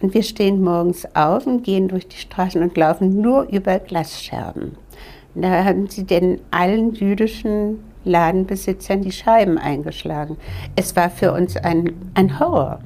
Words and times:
Und 0.00 0.14
wir 0.14 0.22
stehen 0.22 0.62
morgens 0.62 1.06
auf 1.14 1.46
und 1.46 1.62
gehen 1.62 1.88
durch 1.88 2.08
die 2.08 2.16
Straßen 2.16 2.62
und 2.62 2.76
laufen 2.76 3.20
nur 3.20 3.44
über 3.44 3.78
Glasscherben. 3.78 4.76
Da 5.34 5.64
haben 5.64 5.88
sie 5.88 6.04
den 6.04 6.40
allen 6.50 6.92
jüdischen 6.94 7.78
Ladenbesitzern 8.04 9.02
die 9.02 9.12
Scheiben 9.12 9.58
eingeschlagen. 9.58 10.36
Es 10.76 10.96
war 10.96 11.08
für 11.08 11.32
uns 11.32 11.56
ein, 11.56 11.92
ein 12.14 12.38
Horror. 12.40 12.80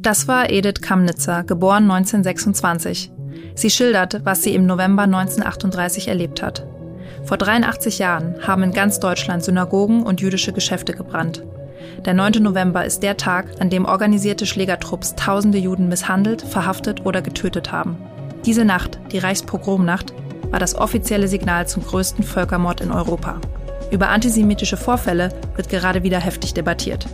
Das 0.00 0.28
war 0.28 0.50
Edith 0.50 0.80
Kamnitzer, 0.80 1.42
geboren 1.42 1.90
1926. 1.90 3.10
Sie 3.56 3.70
schildert, 3.70 4.24
was 4.24 4.42
sie 4.42 4.54
im 4.54 4.66
November 4.66 5.02
1938 5.02 6.08
erlebt 6.08 6.42
hat. 6.42 6.66
Vor 7.24 7.36
83 7.36 7.98
Jahren 7.98 8.36
haben 8.46 8.62
in 8.62 8.72
ganz 8.72 9.00
Deutschland 9.00 9.42
Synagogen 9.42 10.04
und 10.04 10.20
jüdische 10.20 10.52
Geschäfte 10.52 10.94
gebrannt. 10.94 11.42
Der 12.04 12.14
9. 12.14 12.42
November 12.42 12.84
ist 12.84 13.02
der 13.02 13.16
Tag, 13.16 13.46
an 13.60 13.70
dem 13.70 13.84
organisierte 13.84 14.46
Schlägertrupps 14.46 15.14
tausende 15.14 15.58
Juden 15.58 15.88
misshandelt, 15.88 16.42
verhaftet 16.42 17.04
oder 17.04 17.22
getötet 17.22 17.72
haben. 17.72 17.96
Diese 18.46 18.64
Nacht, 18.64 18.98
die 19.12 19.18
Reichspogromnacht, 19.18 20.12
war 20.50 20.58
das 20.58 20.74
offizielle 20.74 21.28
Signal 21.28 21.66
zum 21.68 21.84
größten 21.84 22.24
Völkermord 22.24 22.80
in 22.80 22.92
Europa. 22.92 23.40
Über 23.90 24.08
antisemitische 24.08 24.76
Vorfälle 24.76 25.30
wird 25.56 25.68
gerade 25.68 26.02
wieder 26.02 26.20
heftig 26.20 26.54
debattiert. 26.54 27.06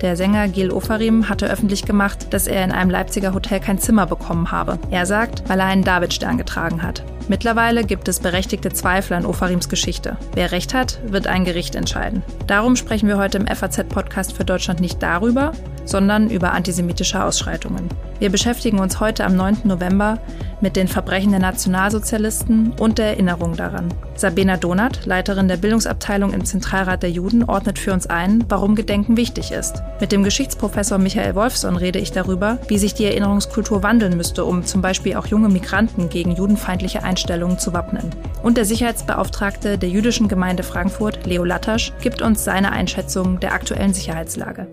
Der 0.00 0.16
Sänger 0.16 0.46
Gil 0.48 0.70
Ofarim 0.70 1.28
hatte 1.28 1.50
öffentlich 1.50 1.84
gemacht, 1.84 2.32
dass 2.32 2.46
er 2.46 2.64
in 2.64 2.70
einem 2.70 2.90
Leipziger 2.90 3.34
Hotel 3.34 3.58
kein 3.58 3.78
Zimmer 3.78 4.06
bekommen 4.06 4.52
habe. 4.52 4.78
Er 4.90 5.06
sagt, 5.06 5.48
weil 5.48 5.58
er 5.58 5.66
einen 5.66 5.82
Davidstern 5.82 6.38
getragen 6.38 6.82
hat. 6.82 7.02
Mittlerweile 7.28 7.84
gibt 7.84 8.08
es 8.08 8.20
berechtigte 8.20 8.70
Zweifel 8.72 9.12
an 9.14 9.26
Ofarims 9.26 9.68
Geschichte. 9.68 10.16
Wer 10.34 10.50
recht 10.50 10.72
hat, 10.72 10.98
wird 11.04 11.26
ein 11.26 11.44
Gericht 11.44 11.74
entscheiden. 11.74 12.22
Darum 12.46 12.74
sprechen 12.74 13.06
wir 13.06 13.18
heute 13.18 13.36
im 13.36 13.46
FAZ-Podcast 13.46 14.32
für 14.32 14.46
Deutschland 14.46 14.80
nicht 14.80 15.02
darüber, 15.02 15.52
sondern 15.88 16.30
über 16.30 16.52
antisemitische 16.52 17.22
Ausschreitungen. 17.24 17.88
Wir 18.18 18.30
beschäftigen 18.30 18.78
uns 18.80 19.00
heute 19.00 19.24
am 19.24 19.36
9. 19.36 19.58
November 19.64 20.18
mit 20.60 20.76
den 20.76 20.88
Verbrechen 20.88 21.30
der 21.30 21.40
Nationalsozialisten 21.40 22.72
und 22.72 22.98
der 22.98 23.06
Erinnerung 23.10 23.56
daran. 23.56 23.94
Sabina 24.16 24.56
Donath, 24.56 25.06
Leiterin 25.06 25.46
der 25.46 25.56
Bildungsabteilung 25.56 26.32
im 26.32 26.44
Zentralrat 26.44 27.02
der 27.04 27.10
Juden, 27.10 27.44
ordnet 27.44 27.78
für 27.78 27.92
uns 27.92 28.08
ein, 28.08 28.44
warum 28.48 28.74
Gedenken 28.74 29.16
wichtig 29.16 29.52
ist. 29.52 29.82
Mit 30.00 30.10
dem 30.10 30.24
Geschichtsprofessor 30.24 30.98
Michael 30.98 31.36
Wolfson 31.36 31.76
rede 31.76 32.00
ich 32.00 32.10
darüber, 32.10 32.58
wie 32.66 32.78
sich 32.78 32.94
die 32.94 33.04
Erinnerungskultur 33.04 33.84
wandeln 33.84 34.16
müsste, 34.16 34.44
um 34.44 34.64
zum 34.64 34.82
Beispiel 34.82 35.14
auch 35.14 35.26
junge 35.26 35.48
Migranten 35.48 36.08
gegen 36.08 36.34
judenfeindliche 36.34 37.04
Einstellungen 37.04 37.58
zu 37.58 37.72
wappnen. 37.72 38.10
Und 38.42 38.56
der 38.56 38.64
Sicherheitsbeauftragte 38.64 39.78
der 39.78 39.88
jüdischen 39.88 40.26
Gemeinde 40.26 40.64
Frankfurt, 40.64 41.24
Leo 41.24 41.44
Lattasch, 41.44 41.92
gibt 42.00 42.20
uns 42.20 42.42
seine 42.42 42.72
Einschätzung 42.72 43.38
der 43.38 43.52
aktuellen 43.52 43.94
Sicherheitslage. 43.94 44.66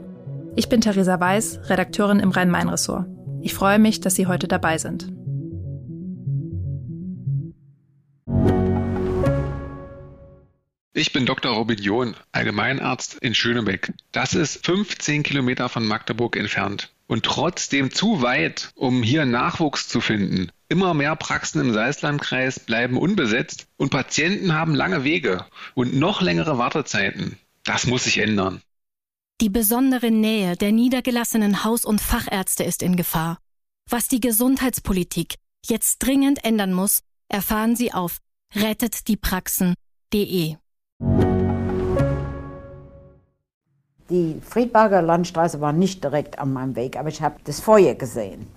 Ich 0.57 0.69
bin 0.69 0.79
Theresa 0.79 1.19
Weiß, 1.19 1.59
Redakteurin 1.69 2.21
im 2.21 2.31
Rhein-Main-Ressort. 2.31 3.07
Ich 3.41 3.53
freue 3.53 3.77
mich, 3.77 3.99
dass 3.99 4.15
Sie 4.15 4.25
heute 4.25 4.47
dabei 4.47 4.77
sind. 4.77 5.11
Ich 10.93 11.11
bin 11.11 11.25
Dr. 11.25 11.51
Robin 11.51 11.77
John, 11.77 12.15
Allgemeinarzt 12.31 13.15
in 13.15 13.35
Schönebeck. 13.35 13.91
Das 14.13 14.33
ist 14.33 14.65
15 14.65 15.23
Kilometer 15.23 15.67
von 15.67 15.85
Magdeburg 15.85 16.37
entfernt 16.37 16.93
und 17.07 17.25
trotzdem 17.25 17.91
zu 17.91 18.21
weit, 18.21 18.69
um 18.75 19.03
hier 19.03 19.25
Nachwuchs 19.25 19.89
zu 19.89 19.99
finden. 19.99 20.49
Immer 20.69 20.93
mehr 20.93 21.17
Praxen 21.17 21.59
im 21.59 21.73
Salzlandkreis 21.73 22.61
bleiben 22.61 22.97
unbesetzt 22.97 23.67
und 23.75 23.91
Patienten 23.91 24.53
haben 24.53 24.73
lange 24.73 25.03
Wege 25.03 25.45
und 25.73 25.93
noch 25.93 26.21
längere 26.21 26.57
Wartezeiten. 26.57 27.37
Das 27.65 27.87
muss 27.87 28.05
sich 28.05 28.19
ändern. 28.19 28.61
Die 29.41 29.49
besondere 29.49 30.11
Nähe 30.11 30.55
der 30.55 30.71
niedergelassenen 30.71 31.65
Haus- 31.65 31.83
und 31.83 31.99
Fachärzte 31.99 32.63
ist 32.63 32.81
in 32.81 32.95
Gefahr. 32.95 33.37
Was 33.89 34.07
die 34.07 34.21
Gesundheitspolitik 34.21 35.35
jetzt 35.65 35.97
dringend 35.99 36.45
ändern 36.45 36.71
muss, 36.71 37.01
erfahren 37.27 37.75
Sie 37.75 37.93
auf 37.93 38.19
rettetdiepraxen.de. 38.55 40.55
Die 44.09 44.41
Friedberger 44.41 45.01
Landstraße 45.01 45.59
war 45.59 45.73
nicht 45.73 46.01
direkt 46.01 46.39
an 46.39 46.53
meinem 46.53 46.77
Weg, 46.77 46.95
aber 46.95 47.09
ich 47.09 47.21
habe 47.21 47.35
das 47.43 47.59
Feuer 47.59 47.93
gesehen. 47.93 48.47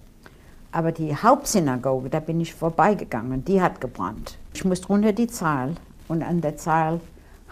Aber 0.71 0.93
die 0.93 1.17
Hauptsynagoge, 1.17 2.09
da 2.09 2.21
bin 2.21 2.41
ich 2.41 2.55
vorbeigegangen, 2.55 3.45
die 3.45 3.61
hat 3.61 3.81
gebrannt. 3.81 4.39
Ich 4.55 4.65
musste 4.65 4.87
runter 4.87 5.13
die 5.13 5.27
Zahl 5.27 5.75
und 6.07 6.23
an 6.23 6.41
der 6.41 6.57
Zahl 6.57 7.01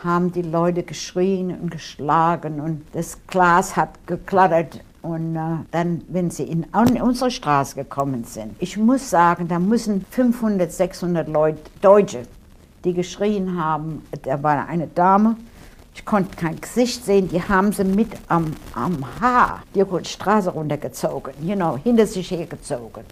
haben 0.02 0.32
die 0.32 0.42
Leute 0.42 0.82
geschrien 0.82 1.50
und 1.50 1.70
geschlagen 1.70 2.60
und 2.60 2.82
das 2.92 3.18
Glas 3.26 3.76
hat 3.76 4.06
geklattert. 4.06 4.80
Und 5.02 5.36
äh, 5.36 5.64
dann, 5.70 6.02
wenn 6.08 6.30
sie 6.30 6.44
in, 6.44 6.64
in 6.64 7.02
unsere 7.02 7.30
Straße 7.30 7.76
gekommen 7.76 8.24
sind, 8.24 8.56
ich 8.58 8.76
muss 8.76 9.08
sagen, 9.08 9.46
da 9.46 9.58
müssen 9.58 10.04
500, 10.10 10.72
600 10.72 11.28
Leute, 11.28 11.60
Deutsche, 11.80 12.22
die 12.84 12.92
geschrien 12.92 13.62
haben. 13.62 14.02
Da 14.22 14.42
war 14.42 14.66
eine 14.66 14.88
Dame, 14.88 15.36
ich 15.96 16.04
konnte 16.04 16.36
kein 16.36 16.60
Gesicht 16.60 17.04
sehen, 17.04 17.28
die 17.28 17.42
haben 17.42 17.72
sie 17.72 17.84
mit 17.84 18.08
am, 18.28 18.52
am 18.74 19.04
Haar 19.20 19.62
die 19.74 19.84
Straße 20.04 20.50
runtergezogen, 20.50 21.32
you 21.42 21.56
know, 21.56 21.78
hinter 21.82 22.06
sich 22.06 22.30
hergezogen. 22.30 23.04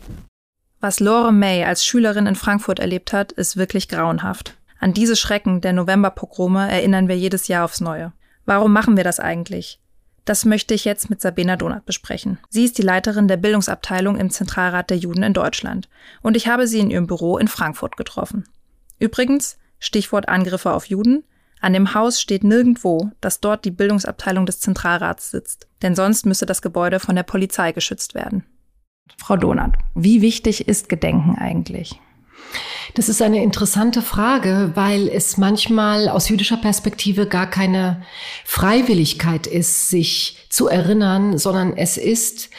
Was 0.81 1.01
Lore 1.01 1.33
May 1.33 1.65
als 1.65 1.87
Schülerin 1.87 2.27
in 2.27 2.37
Frankfurt 2.37 2.79
erlebt 2.79 3.15
hat, 3.15 3.33
ist 3.33 3.57
wirklich 3.57 3.89
grauenhaft. 3.89 4.55
An 4.85 4.93
diese 4.93 5.17
Schrecken 5.17 5.63
der 5.63 5.73
Novemberpogrome 5.73 6.71
erinnern 6.71 7.09
wir 7.09 7.17
jedes 7.17 7.49
Jahr 7.49 7.65
aufs 7.65 7.81
Neue. 7.81 8.13
Warum 8.45 8.71
machen 8.75 8.99
wir 8.99 9.05
das 9.05 9.19
eigentlich? 9.19 9.81
Das 10.27 10.45
möchte 10.45 10.75
ich 10.75 10.85
jetzt 10.85 11.09
mit 11.09 11.23
Sabina 11.23 11.57
Donath 11.57 11.87
besprechen. 11.87 12.39
Sie 12.51 12.67
ist 12.67 12.77
die 12.77 12.83
Leiterin 12.83 13.27
der 13.27 13.39
Bildungsabteilung 13.39 14.19
im 14.19 14.29
Zentralrat 14.29 14.91
der 14.91 14.99
Juden 14.99 15.23
in 15.23 15.33
Deutschland 15.33 15.89
und 16.21 16.37
ich 16.37 16.49
habe 16.49 16.67
sie 16.67 16.81
in 16.81 16.91
ihrem 16.91 17.07
Büro 17.07 17.39
in 17.39 17.49
Frankfurt 17.49 17.97
getroffen. 17.97 18.45
Übrigens, 18.99 19.57
Stichwort 19.79 20.29
Angriffe 20.29 20.75
auf 20.75 20.85
Juden, 20.85 21.25
an 21.63 21.73
dem 21.73 21.95
Haus 21.95 22.21
steht 22.21 22.45
nirgendwo, 22.45 23.11
dass 23.23 23.41
dort 23.41 23.65
die 23.65 23.71
Bildungsabteilung 23.71 24.45
des 24.45 24.61
Zentralrats 24.61 25.31
sitzt, 25.31 25.67
denn 25.81 25.95
sonst 25.95 26.27
müsste 26.27 26.45
das 26.45 26.61
Gebäude 26.61 27.01
von 27.01 27.17
der 27.17 27.23
Polizei 27.23 27.73
geschützt 27.73 28.15
werden. 28.15 28.45
Frau 29.17 29.39
Donath, 29.39 29.79
wie 29.95 30.21
wichtig 30.21 30.69
ist 30.69 30.91
Gedenken 30.91 31.37
eigentlich? 31.39 31.99
Das 32.95 33.09
ist 33.09 33.21
eine 33.23 33.43
interessante 33.43 34.03
Frage, 34.03 34.71
weil 34.75 35.09
es 35.09 35.37
manchmal 35.37 36.09
aus 36.09 36.29
jüdischer 36.29 36.57
Perspektive 36.57 37.27
gar 37.27 37.51
keine 37.51 38.03
Freiwilligkeit 38.45 39.49
ist, 39.49 39.89
sich 39.89 40.47
zu 40.49 40.69
erinnern, 40.69 41.37
sondern 41.39 41.77
es 41.77 41.97
ist 41.97 42.51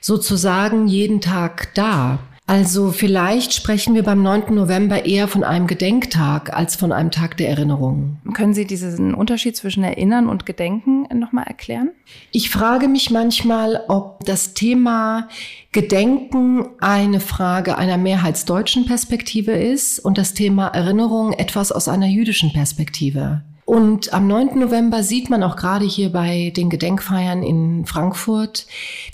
sozusagen 0.00 0.88
jeden 0.88 1.20
Tag 1.20 1.72
da. 1.74 2.18
Also 2.46 2.92
vielleicht 2.92 3.54
sprechen 3.54 3.94
wir 3.94 4.02
beim 4.02 4.22
9. 4.22 4.54
November 4.54 5.06
eher 5.06 5.28
von 5.28 5.44
einem 5.44 5.66
Gedenktag 5.66 6.52
als 6.54 6.76
von 6.76 6.92
einem 6.92 7.10
Tag 7.10 7.38
der 7.38 7.48
Erinnerung. 7.48 8.18
Können 8.34 8.52
Sie 8.52 8.66
diesen 8.66 9.14
Unterschied 9.14 9.56
zwischen 9.56 9.82
Erinnern 9.82 10.28
und 10.28 10.44
Gedenken 10.44 11.08
nochmal 11.18 11.44
erklären? 11.46 11.92
Ich 12.32 12.50
frage 12.50 12.86
mich 12.86 13.10
manchmal, 13.10 13.82
ob 13.88 14.24
das 14.26 14.52
Thema 14.52 15.28
Gedenken 15.72 16.66
eine 16.80 17.20
Frage 17.20 17.78
einer 17.78 17.96
mehrheitsdeutschen 17.96 18.84
Perspektive 18.84 19.52
ist 19.52 19.98
und 19.98 20.18
das 20.18 20.34
Thema 20.34 20.68
Erinnerung 20.68 21.32
etwas 21.32 21.72
aus 21.72 21.88
einer 21.88 22.08
jüdischen 22.08 22.52
Perspektive. 22.52 23.42
Und 23.64 24.12
am 24.12 24.26
9. 24.26 24.58
November 24.58 25.02
sieht 25.02 25.30
man 25.30 25.42
auch 25.42 25.56
gerade 25.56 25.86
hier 25.86 26.12
bei 26.12 26.52
den 26.54 26.68
Gedenkfeiern 26.68 27.42
in 27.42 27.86
Frankfurt, 27.86 28.66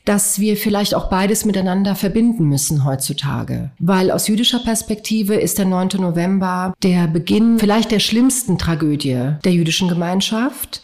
dass 0.04 0.40
wir 0.40 0.56
vielleicht 0.56 0.94
auch 0.94 1.08
beides 1.08 1.44
miteinander 1.44 1.94
verbinden 1.94 2.44
müssen 2.44 2.84
heutzutage. 2.84 3.70
Weil 3.78 4.10
aus 4.10 4.26
jüdischer 4.26 4.58
Perspektive 4.58 5.34
ist 5.34 5.58
der 5.58 5.66
9. 5.66 5.88
November 5.98 6.74
der 6.82 7.06
Beginn 7.06 7.58
vielleicht 7.60 7.92
der 7.92 8.00
schlimmsten 8.00 8.58
Tragödie 8.58 9.34
der 9.44 9.52
jüdischen 9.52 9.88
Gemeinschaft. 9.88 10.82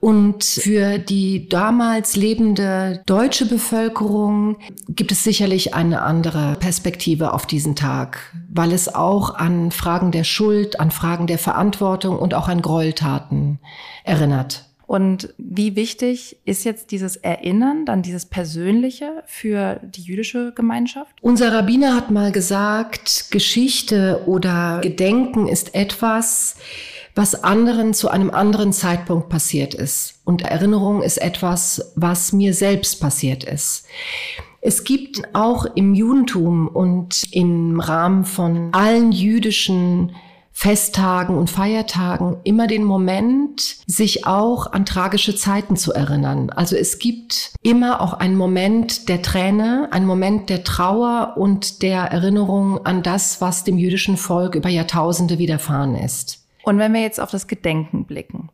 Und 0.00 0.44
für 0.44 0.98
die 0.98 1.46
damals 1.50 2.16
lebende 2.16 3.02
deutsche 3.04 3.44
Bevölkerung 3.44 4.56
gibt 4.88 5.12
es 5.12 5.24
sicherlich 5.24 5.74
eine 5.74 6.00
andere 6.00 6.56
Perspektive 6.58 7.34
auf 7.34 7.44
diesen 7.44 7.76
Tag, 7.76 8.34
weil 8.50 8.72
es 8.72 8.94
auch 8.94 9.34
an 9.34 9.70
Fragen 9.70 10.10
der 10.10 10.24
Schuld, 10.24 10.80
an 10.80 10.90
Fragen 10.90 11.26
der 11.26 11.38
Verantwortung 11.38 12.18
und 12.18 12.32
auch 12.32 12.48
an 12.48 12.62
Gräueltaten 12.62 13.58
erinnert. 14.02 14.70
Und 14.86 15.34
wie 15.38 15.76
wichtig 15.76 16.38
ist 16.44 16.64
jetzt 16.64 16.90
dieses 16.90 17.14
Erinnern, 17.14 17.84
dann 17.84 18.02
dieses 18.02 18.26
Persönliche 18.26 19.22
für 19.24 19.78
die 19.84 20.02
jüdische 20.02 20.52
Gemeinschaft? 20.52 21.14
Unser 21.20 21.52
Rabbiner 21.52 21.94
hat 21.94 22.10
mal 22.10 22.32
gesagt, 22.32 23.26
Geschichte 23.30 24.22
oder 24.26 24.80
Gedenken 24.82 25.46
ist 25.46 25.76
etwas, 25.76 26.56
was 27.14 27.42
anderen 27.42 27.94
zu 27.94 28.08
einem 28.08 28.30
anderen 28.30 28.72
Zeitpunkt 28.72 29.28
passiert 29.28 29.74
ist. 29.74 30.20
Und 30.24 30.42
Erinnerung 30.42 31.02
ist 31.02 31.18
etwas, 31.18 31.92
was 31.96 32.32
mir 32.32 32.54
selbst 32.54 33.00
passiert 33.00 33.44
ist. 33.44 33.86
Es 34.62 34.84
gibt 34.84 35.22
auch 35.34 35.64
im 35.74 35.94
Judentum 35.94 36.68
und 36.68 37.24
im 37.32 37.80
Rahmen 37.80 38.24
von 38.24 38.68
allen 38.72 39.10
jüdischen 39.10 40.12
Festtagen 40.52 41.38
und 41.38 41.48
Feiertagen 41.48 42.36
immer 42.44 42.66
den 42.66 42.84
Moment, 42.84 43.78
sich 43.86 44.26
auch 44.26 44.70
an 44.70 44.84
tragische 44.84 45.34
Zeiten 45.34 45.76
zu 45.76 45.94
erinnern. 45.94 46.50
Also 46.50 46.76
es 46.76 46.98
gibt 46.98 47.54
immer 47.62 48.02
auch 48.02 48.12
einen 48.12 48.36
Moment 48.36 49.08
der 49.08 49.22
Träne, 49.22 49.88
einen 49.90 50.04
Moment 50.04 50.50
der 50.50 50.62
Trauer 50.62 51.34
und 51.38 51.80
der 51.80 52.02
Erinnerung 52.02 52.84
an 52.84 53.02
das, 53.02 53.40
was 53.40 53.64
dem 53.64 53.78
jüdischen 53.78 54.18
Volk 54.18 54.54
über 54.54 54.68
Jahrtausende 54.68 55.38
widerfahren 55.38 55.94
ist. 55.94 56.40
Und 56.62 56.78
wenn 56.78 56.92
wir 56.92 57.00
jetzt 57.00 57.20
auf 57.20 57.30
das 57.30 57.46
Gedenken 57.46 58.04
blicken, 58.04 58.50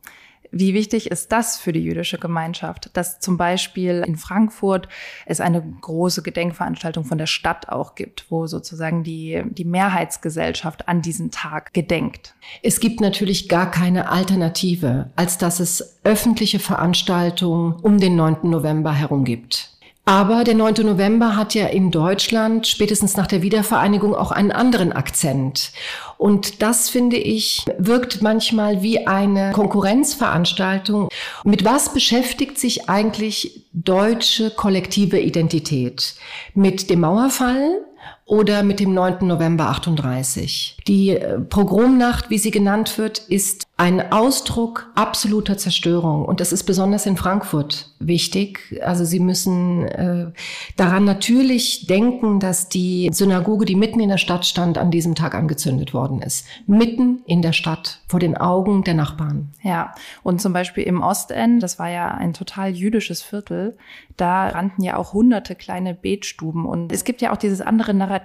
wie 0.51 0.73
wichtig 0.73 1.11
ist 1.11 1.31
das 1.31 1.57
für 1.57 1.73
die 1.73 1.83
jüdische 1.83 2.17
Gemeinschaft, 2.17 2.89
dass 2.93 3.19
zum 3.19 3.37
Beispiel 3.37 4.03
in 4.05 4.15
Frankfurt 4.15 4.87
es 5.25 5.41
eine 5.41 5.61
große 5.61 6.23
Gedenkveranstaltung 6.23 7.03
von 7.03 7.17
der 7.17 7.25
Stadt 7.25 7.69
auch 7.69 7.95
gibt, 7.95 8.25
wo 8.29 8.47
sozusagen 8.47 9.03
die, 9.03 9.43
die 9.49 9.65
Mehrheitsgesellschaft 9.65 10.87
an 10.87 11.01
diesen 11.01 11.31
Tag 11.31 11.73
gedenkt? 11.73 12.35
Es 12.63 12.79
gibt 12.79 13.01
natürlich 13.01 13.49
gar 13.49 13.69
keine 13.69 14.09
Alternative, 14.09 15.11
als 15.15 15.37
dass 15.37 15.59
es 15.59 15.99
öffentliche 16.03 16.59
Veranstaltungen 16.59 17.73
um 17.73 17.99
den 17.99 18.15
9. 18.15 18.37
November 18.43 18.93
herum 18.93 19.25
gibt. 19.25 19.76
Aber 20.07 20.45
der 20.45 20.55
9. 20.55 20.85
November 20.85 21.35
hat 21.35 21.53
ja 21.53 21.67
in 21.67 21.91
Deutschland 21.91 22.65
spätestens 22.65 23.17
nach 23.17 23.27
der 23.27 23.41
Wiedervereinigung 23.41 24.15
auch 24.15 24.31
einen 24.31 24.53
anderen 24.53 24.93
Akzent. 24.93 25.73
Und 26.17 26.61
das, 26.61 26.87
finde 26.87 27.17
ich, 27.17 27.65
wirkt 27.77 28.21
manchmal 28.21 28.81
wie 28.81 29.05
eine 29.05 29.51
Konkurrenzveranstaltung. 29.51 31.09
Mit 31.43 31.65
was 31.65 31.93
beschäftigt 31.93 32.57
sich 32.57 32.87
eigentlich 32.87 33.65
deutsche 33.73 34.49
kollektive 34.49 35.19
Identität? 35.19 36.15
Mit 36.53 36.89
dem 36.89 37.01
Mauerfall? 37.01 37.85
Oder 38.27 38.61
mit 38.61 38.81
dem 38.81 38.93
9. 38.93 39.25
November 39.25 39.69
38. 39.69 40.77
Die 40.85 41.11
äh, 41.11 41.39
Pogromnacht, 41.39 42.29
wie 42.29 42.37
sie 42.37 42.51
genannt 42.51 42.97
wird, 42.97 43.19
ist 43.19 43.67
ein 43.77 44.11
Ausdruck 44.11 44.91
absoluter 44.95 45.57
Zerstörung. 45.57 46.25
Und 46.25 46.41
das 46.41 46.51
ist 46.51 46.63
besonders 46.63 47.05
in 47.05 47.15
Frankfurt 47.15 47.91
wichtig. 47.99 48.81
Also 48.83 49.05
Sie 49.05 49.19
müssen 49.19 49.87
äh, 49.87 50.31
daran 50.75 51.05
natürlich 51.05 51.85
denken, 51.87 52.39
dass 52.39 52.69
die 52.69 53.09
Synagoge, 53.13 53.65
die 53.65 53.75
mitten 53.75 53.99
in 53.99 54.09
der 54.09 54.17
Stadt 54.17 54.45
stand, 54.45 54.77
an 54.77 54.91
diesem 54.91 55.15
Tag 55.15 55.35
angezündet 55.35 55.93
worden 55.93 56.21
ist. 56.21 56.45
Mitten 56.65 57.21
in 57.27 57.41
der 57.41 57.53
Stadt, 57.53 58.01
vor 58.07 58.19
den 58.19 58.35
Augen 58.35 58.83
der 58.83 58.95
Nachbarn. 58.95 59.53
Ja, 59.61 59.93
und 60.23 60.41
zum 60.41 60.53
Beispiel 60.53 60.83
im 60.83 61.01
Ostend, 61.01 61.61
das 61.61 61.77
war 61.77 61.89
ja 61.89 62.09
ein 62.09 62.33
total 62.33 62.71
jüdisches 62.71 63.21
Viertel, 63.21 63.77
da 64.17 64.47
rannten 64.47 64.83
ja 64.83 64.97
auch 64.97 65.13
hunderte 65.13 65.53
kleine 65.53 65.93
Betstuben. 65.93 66.65
Und 66.65 66.91
es 66.91 67.03
gibt 67.03 67.21
ja 67.21 67.31
auch 67.31 67.37
dieses 67.37 67.61
andere 67.61 67.93
Narrativ, 67.93 68.16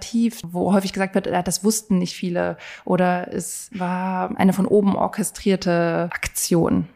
wo 0.50 0.72
häufig 0.72 0.92
gesagt 0.92 1.14
wird, 1.14 1.26
das 1.26 1.64
wussten 1.64 1.98
nicht 1.98 2.14
viele 2.14 2.56
oder 2.84 3.32
es 3.32 3.70
war 3.74 4.36
eine 4.36 4.52
von 4.52 4.66
oben 4.66 4.96
orchestrierte 4.96 6.08
Aktion. 6.12 6.88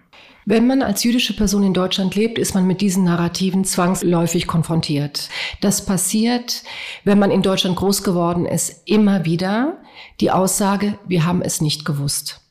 Wenn 0.49 0.69
man 0.69 0.81
als 0.83 1.03
jüdische 1.03 1.35
Person 1.35 1.65
in 1.65 1.75
Deutschland 1.75 2.15
lebt, 2.15 2.39
ist 2.39 2.55
man 2.55 2.69
mit 2.69 2.81
diesen 2.81 3.03
Narrativen 3.03 3.65
zwangsläufig 3.65 4.47
konfrontiert. 4.47 5.29
Das 5.61 5.85
passiert, 5.85 6.63
wenn 7.03 7.19
man 7.19 7.33
in 7.33 7.43
Deutschland 7.43 7.75
groß 7.75 8.05
geworden 8.05 8.47
ist, 8.47 8.83
immer 8.85 9.25
wieder 9.25 9.79
die 10.21 10.31
Aussage, 10.31 11.01
wir 11.09 11.27
haben 11.27 11.43
es 11.43 11.61
nicht 11.61 11.85
gewusst. 11.85 12.43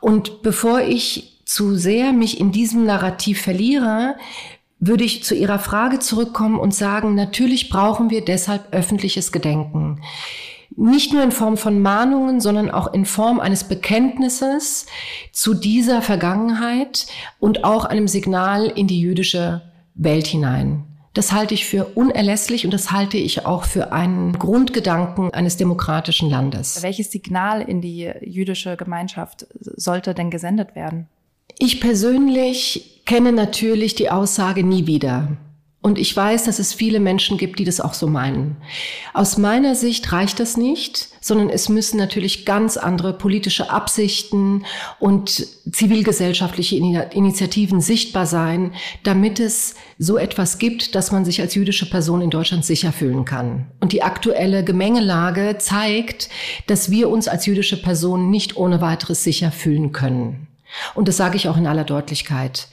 Und 0.00 0.42
bevor 0.42 0.82
ich 0.82 1.42
zu 1.44 1.74
sehr 1.74 2.12
mich 2.12 2.38
in 2.38 2.52
diesem 2.52 2.86
Narrativ 2.86 3.42
verliere, 3.42 4.14
würde 4.84 5.04
ich 5.04 5.22
zu 5.22 5.36
Ihrer 5.36 5.60
Frage 5.60 6.00
zurückkommen 6.00 6.58
und 6.58 6.74
sagen, 6.74 7.14
natürlich 7.14 7.70
brauchen 7.70 8.10
wir 8.10 8.24
deshalb 8.24 8.72
öffentliches 8.72 9.30
Gedenken. 9.30 10.02
Nicht 10.74 11.12
nur 11.12 11.22
in 11.22 11.30
Form 11.30 11.56
von 11.56 11.80
Mahnungen, 11.80 12.40
sondern 12.40 12.68
auch 12.70 12.92
in 12.92 13.04
Form 13.04 13.38
eines 13.38 13.64
Bekenntnisses 13.64 14.86
zu 15.30 15.54
dieser 15.54 16.02
Vergangenheit 16.02 17.06
und 17.38 17.62
auch 17.62 17.84
einem 17.84 18.08
Signal 18.08 18.66
in 18.66 18.88
die 18.88 19.00
jüdische 19.00 19.62
Welt 19.94 20.26
hinein. 20.26 20.84
Das 21.14 21.30
halte 21.30 21.54
ich 21.54 21.66
für 21.66 21.84
unerlässlich 21.94 22.64
und 22.64 22.72
das 22.72 22.90
halte 22.90 23.18
ich 23.18 23.46
auch 23.46 23.64
für 23.64 23.92
einen 23.92 24.36
Grundgedanken 24.36 25.32
eines 25.32 25.58
demokratischen 25.58 26.28
Landes. 26.28 26.82
Welches 26.82 27.12
Signal 27.12 27.60
in 27.60 27.82
die 27.82 28.10
jüdische 28.22 28.76
Gemeinschaft 28.76 29.46
sollte 29.60 30.14
denn 30.14 30.30
gesendet 30.30 30.74
werden? 30.74 31.06
Ich 31.58 31.80
persönlich 31.80 33.02
kenne 33.04 33.32
natürlich 33.32 33.94
die 33.94 34.10
Aussage 34.10 34.64
nie 34.64 34.86
wieder. 34.86 35.36
Und 35.84 35.98
ich 35.98 36.16
weiß, 36.16 36.44
dass 36.44 36.60
es 36.60 36.72
viele 36.72 37.00
Menschen 37.00 37.38
gibt, 37.38 37.58
die 37.58 37.64
das 37.64 37.80
auch 37.80 37.94
so 37.94 38.06
meinen. 38.06 38.56
Aus 39.14 39.36
meiner 39.36 39.74
Sicht 39.74 40.12
reicht 40.12 40.38
das 40.38 40.56
nicht, 40.56 41.08
sondern 41.20 41.50
es 41.50 41.68
müssen 41.68 41.96
natürlich 41.96 42.46
ganz 42.46 42.76
andere 42.76 43.12
politische 43.12 43.68
Absichten 43.68 44.64
und 45.00 45.44
zivilgesellschaftliche 45.72 46.76
Initiativen 46.76 47.80
sichtbar 47.80 48.26
sein, 48.26 48.74
damit 49.02 49.40
es 49.40 49.74
so 49.98 50.18
etwas 50.18 50.58
gibt, 50.58 50.94
dass 50.94 51.10
man 51.10 51.24
sich 51.24 51.40
als 51.40 51.56
jüdische 51.56 51.90
Person 51.90 52.20
in 52.20 52.30
Deutschland 52.30 52.64
sicher 52.64 52.92
fühlen 52.92 53.24
kann. 53.24 53.66
Und 53.80 53.90
die 53.90 54.04
aktuelle 54.04 54.62
Gemengelage 54.62 55.56
zeigt, 55.58 56.28
dass 56.68 56.92
wir 56.92 57.08
uns 57.08 57.26
als 57.26 57.44
jüdische 57.46 57.82
Person 57.82 58.30
nicht 58.30 58.56
ohne 58.56 58.80
weiteres 58.80 59.24
sicher 59.24 59.50
fühlen 59.50 59.90
können. 59.90 60.46
Und 60.94 61.08
das 61.08 61.16
sage 61.16 61.36
ich 61.36 61.48
auch 61.48 61.56
in 61.56 61.66
aller 61.66 61.84
Deutlichkeit. 61.84 62.68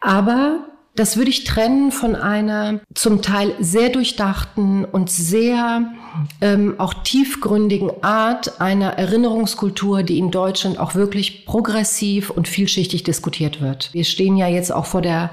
Aber 0.00 0.66
das 0.96 1.18
würde 1.18 1.30
ich 1.30 1.44
trennen 1.44 1.92
von 1.92 2.16
einer 2.16 2.80
zum 2.94 3.20
Teil 3.20 3.54
sehr 3.60 3.90
durchdachten 3.90 4.86
und 4.86 5.10
sehr 5.10 5.92
ähm, 6.40 6.74
auch 6.78 6.94
tiefgründigen 6.94 8.02
Art 8.02 8.62
einer 8.62 8.94
Erinnerungskultur, 8.94 10.02
die 10.02 10.18
in 10.18 10.30
Deutschland 10.30 10.78
auch 10.78 10.94
wirklich 10.94 11.44
progressiv 11.44 12.30
und 12.30 12.48
vielschichtig 12.48 13.02
diskutiert 13.02 13.60
wird. 13.60 13.92
Wir 13.92 14.04
stehen 14.04 14.38
ja 14.38 14.48
jetzt 14.48 14.72
auch 14.72 14.86
vor 14.86 15.02
der 15.02 15.30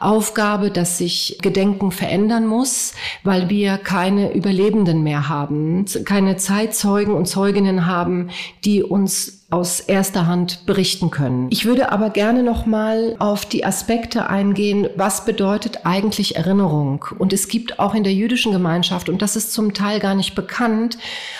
Aufgabe, 0.00 0.70
dass 0.70 0.98
sich 0.98 1.38
Gedenken 1.40 1.92
verändern 1.92 2.46
muss, 2.46 2.92
weil 3.24 3.48
wir 3.48 3.78
keine 3.78 4.34
Überlebenden 4.34 5.02
mehr 5.02 5.30
haben, 5.30 5.86
keine 6.04 6.36
Zeitzeugen 6.36 7.14
und 7.14 7.26
Zeuginnen 7.26 7.86
haben, 7.86 8.28
die 8.66 8.82
uns 8.82 9.35
aus 9.48 9.78
erster 9.78 10.26
Hand 10.26 10.66
berichten 10.66 11.10
können. 11.10 11.46
Ich 11.50 11.66
würde 11.66 11.92
aber 11.92 12.10
gerne 12.10 12.42
noch 12.42 12.66
mal 12.66 13.14
auf 13.20 13.46
die 13.46 13.64
Aspekte 13.64 14.28
eingehen, 14.28 14.88
was 14.96 15.24
bedeutet 15.24 15.86
eigentlich 15.86 16.34
Erinnerung? 16.34 17.04
Und 17.18 17.32
es 17.32 17.46
gibt 17.46 17.78
auch 17.78 17.94
in 17.94 18.02
der 18.02 18.12
jüdischen 18.12 18.50
Gemeinschaft 18.50 19.08
und 19.08 19.22
das 19.22 19.36
ist 19.36 19.52
zum 19.52 19.72
Teil 19.72 20.00
gar 20.00 20.16
nicht 20.16 20.34
bekannt, 20.34 20.98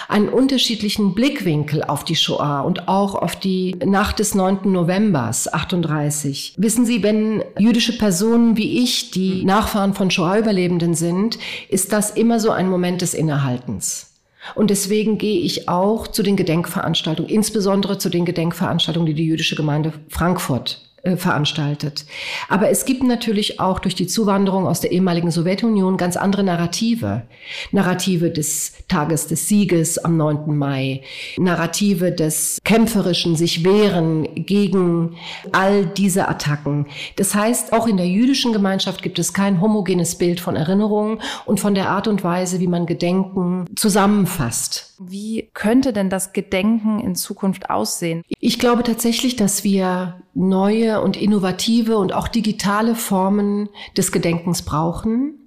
einen 0.08 0.28
unterschiedlichen 0.28 1.14
Blickwinkel 1.14 1.82
auf 1.82 2.04
die 2.04 2.14
Shoah 2.14 2.60
und 2.60 2.86
auch 2.86 3.16
auf 3.16 3.34
die 3.34 3.76
Nacht 3.84 4.20
des 4.20 4.36
9. 4.36 4.70
Novembers 4.70 5.52
38. 5.52 6.54
Wissen 6.56 6.86
Sie, 6.86 7.02
wenn 7.02 7.42
jüdische 7.58 7.98
Personen 7.98 8.56
wie 8.56 8.84
ich, 8.84 9.10
die 9.10 9.44
Nachfahren 9.44 9.94
von 9.94 10.12
Shoah-Überlebenden 10.12 10.94
sind, 10.94 11.38
ist 11.68 11.92
das 11.92 12.10
immer 12.10 12.38
so 12.38 12.52
ein 12.52 12.70
Moment 12.70 13.02
des 13.02 13.14
Innehaltens. 13.14 14.15
Und 14.54 14.70
deswegen 14.70 15.18
gehe 15.18 15.40
ich 15.40 15.68
auch 15.68 16.06
zu 16.06 16.22
den 16.22 16.36
Gedenkveranstaltungen, 16.36 17.30
insbesondere 17.30 17.98
zu 17.98 18.08
den 18.08 18.24
Gedenkveranstaltungen, 18.24 19.06
die 19.06 19.14
die 19.14 19.26
jüdische 19.26 19.56
Gemeinde 19.56 19.92
Frankfurt 20.08 20.85
äh, 21.06 21.16
veranstaltet. 21.16 22.04
Aber 22.48 22.68
es 22.68 22.84
gibt 22.84 23.04
natürlich 23.04 23.60
auch 23.60 23.78
durch 23.78 23.94
die 23.94 24.08
Zuwanderung 24.08 24.66
aus 24.66 24.80
der 24.80 24.90
ehemaligen 24.90 25.30
Sowjetunion 25.30 25.96
ganz 25.96 26.16
andere 26.16 26.42
Narrative. 26.42 27.22
Narrative 27.70 28.30
des 28.30 28.72
Tages 28.88 29.28
des 29.28 29.46
Sieges 29.46 29.98
am 29.98 30.16
9. 30.16 30.56
Mai, 30.56 31.02
Narrative 31.38 32.10
des 32.10 32.58
kämpferischen 32.64 33.36
sich 33.36 33.64
wehren 33.64 34.28
gegen 34.34 35.16
all 35.52 35.86
diese 35.86 36.26
Attacken. 36.28 36.86
Das 37.14 37.34
heißt, 37.34 37.72
auch 37.72 37.86
in 37.86 37.96
der 37.96 38.08
jüdischen 38.08 38.52
Gemeinschaft 38.52 39.02
gibt 39.02 39.20
es 39.20 39.32
kein 39.32 39.60
homogenes 39.60 40.16
Bild 40.16 40.40
von 40.40 40.56
Erinnerungen 40.56 41.20
und 41.44 41.60
von 41.60 41.74
der 41.74 41.90
Art 41.90 42.08
und 42.08 42.24
Weise, 42.24 42.58
wie 42.58 42.66
man 42.66 42.86
Gedenken 42.86 43.66
zusammenfasst. 43.76 44.95
Wie 44.98 45.50
könnte 45.52 45.92
denn 45.92 46.08
das 46.08 46.32
Gedenken 46.32 47.00
in 47.00 47.14
Zukunft 47.14 47.68
aussehen? 47.68 48.22
Ich 48.40 48.58
glaube 48.58 48.82
tatsächlich, 48.82 49.36
dass 49.36 49.62
wir 49.62 50.22
neue 50.34 51.02
und 51.02 51.16
innovative 51.16 51.98
und 51.98 52.14
auch 52.14 52.28
digitale 52.28 52.94
Formen 52.94 53.68
des 53.96 54.10
Gedenkens 54.10 54.62
brauchen. 54.62 55.46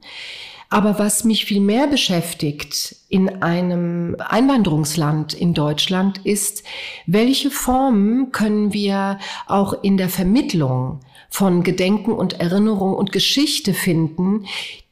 Aber 0.70 1.00
was 1.00 1.24
mich 1.24 1.46
viel 1.46 1.62
mehr 1.62 1.88
beschäftigt 1.88 2.96
in 3.10 3.41
einem 3.41 4.15
Einwanderungsland 4.20 5.34
in 5.34 5.56
Deutschland 5.56 6.20
ist, 6.25 6.63
welche 7.08 7.50
Formen 7.50 8.32
können 8.32 8.72
wir 8.72 9.18
auch 9.48 9.82
in 9.82 9.98
der 9.98 10.10
Vermittlung 10.10 11.00
von 11.32 11.63
Gedenken 11.63 12.12
und 12.12 12.39
Erinnerung 12.39 12.94
und 12.94 13.12
Geschichte 13.12 13.74
finden, 13.74 14.46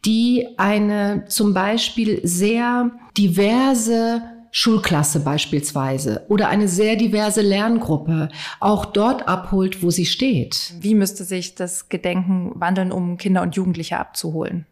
die 0.03 0.47
eine 0.57 1.25
zum 1.27 1.53
Beispiel 1.53 2.21
sehr 2.23 2.91
diverse 3.15 4.36
Schulklasse 4.59 5.19
beispielsweise 5.19 6.25
oder 6.29 6.49
eine 6.49 6.67
sehr 6.67 6.95
diverse 6.95 7.41
Lerngruppe 7.41 8.29
auch 8.59 8.85
dort 8.85 9.27
abholt, 9.27 9.83
wo 9.83 9.91
sie 9.91 10.07
steht. 10.07 10.73
Wie 10.79 10.95
müsste 10.95 11.25
sich 11.25 11.53
das 11.53 11.89
Gedenken 11.89 12.53
wandeln, 12.55 12.91
um 12.91 13.17
Kinder 13.17 13.43
und 13.43 13.55
Jugendliche 13.55 13.99
abzuholen? 13.99 14.65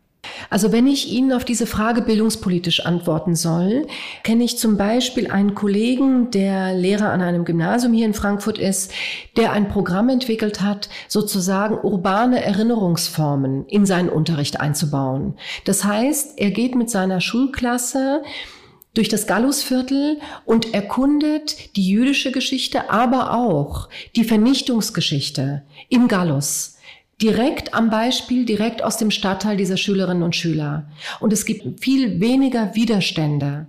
Also 0.50 0.72
wenn 0.72 0.88
ich 0.88 1.12
Ihnen 1.12 1.32
auf 1.32 1.46
diese 1.46 1.68
Frage 1.68 2.02
bildungspolitisch 2.02 2.84
antworten 2.84 3.36
soll, 3.36 3.86
kenne 4.24 4.44
ich 4.44 4.58
zum 4.58 4.76
Beispiel 4.76 5.30
einen 5.30 5.54
Kollegen, 5.54 6.32
der 6.32 6.74
Lehrer 6.74 7.12
an 7.12 7.22
einem 7.22 7.46
Gymnasium 7.46 7.94
hier 7.94 8.08
in 8.08 8.16
Frankfurt 8.16 8.58
ist, 8.58 8.92
der 9.38 9.52
ein 9.52 9.68
Programm 9.68 10.10
entwickelt 10.10 10.62
hat, 10.62 10.90
sozusagen 11.08 11.78
urbane 11.78 12.44
Erinnerungsformen 12.44 13.68
in 13.68 13.86
seinen 13.86 14.10
Unterricht 14.10 14.60
einzubauen. 14.60 15.36
Das 15.64 15.84
heißt, 15.84 16.40
er 16.40 16.50
geht 16.50 16.74
mit 16.74 16.90
seiner 16.90 17.22
Schulklasse 17.22 18.24
durch 18.96 19.10
das 19.10 19.28
Gallusviertel 19.28 20.20
und 20.46 20.74
erkundet 20.74 21.76
die 21.76 21.88
jüdische 21.88 22.32
Geschichte, 22.32 22.90
aber 22.90 23.34
auch 23.34 23.90
die 24.16 24.24
Vernichtungsgeschichte 24.24 25.62
im 25.90 26.08
Gallus. 26.08 26.78
Direkt 27.22 27.74
am 27.74 27.90
Beispiel, 27.90 28.46
direkt 28.46 28.84
aus 28.84 28.98
dem 28.98 29.12
Stadtteil 29.12 29.56
dieser 29.56 29.78
Schülerinnen 29.78 30.24
und 30.24 30.36
Schüler. 30.36 30.90
Und 31.20 31.32
es 31.32 31.46
gibt 31.46 31.80
viel 31.82 32.20
weniger 32.20 32.76
Widerstände, 32.76 33.68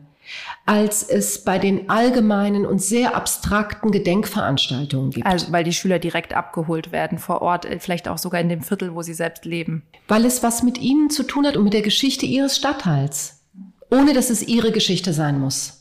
als 0.65 1.05
es 1.05 1.45
bei 1.45 1.59
den 1.59 1.89
allgemeinen 1.89 2.67
und 2.67 2.83
sehr 2.83 3.15
abstrakten 3.15 3.93
Gedenkveranstaltungen 3.93 5.11
gibt. 5.11 5.27
Also 5.27 5.53
weil 5.53 5.63
die 5.63 5.73
Schüler 5.73 6.01
direkt 6.01 6.35
abgeholt 6.35 6.91
werden 6.91 7.19
vor 7.19 7.41
Ort, 7.41 7.67
äh, 7.67 7.79
vielleicht 7.79 8.09
auch 8.09 8.19
sogar 8.19 8.41
in 8.41 8.49
dem 8.49 8.63
Viertel, 8.63 8.95
wo 8.95 9.03
sie 9.03 9.15
selbst 9.15 9.45
leben. 9.45 9.85
Weil 10.09 10.25
es 10.25 10.43
was 10.43 10.65
mit 10.65 10.79
ihnen 10.79 11.11
zu 11.11 11.23
tun 11.23 11.47
hat 11.47 11.57
und 11.57 11.65
mit 11.65 11.73
der 11.73 11.83
Geschichte 11.83 12.27
ihres 12.27 12.57
Stadtteils 12.57 13.36
ohne 13.91 14.13
dass 14.13 14.31
es 14.31 14.47
ihre 14.47 14.73
Geschichte 14.73 15.13
sein 15.13 15.39
muss. 15.39 15.77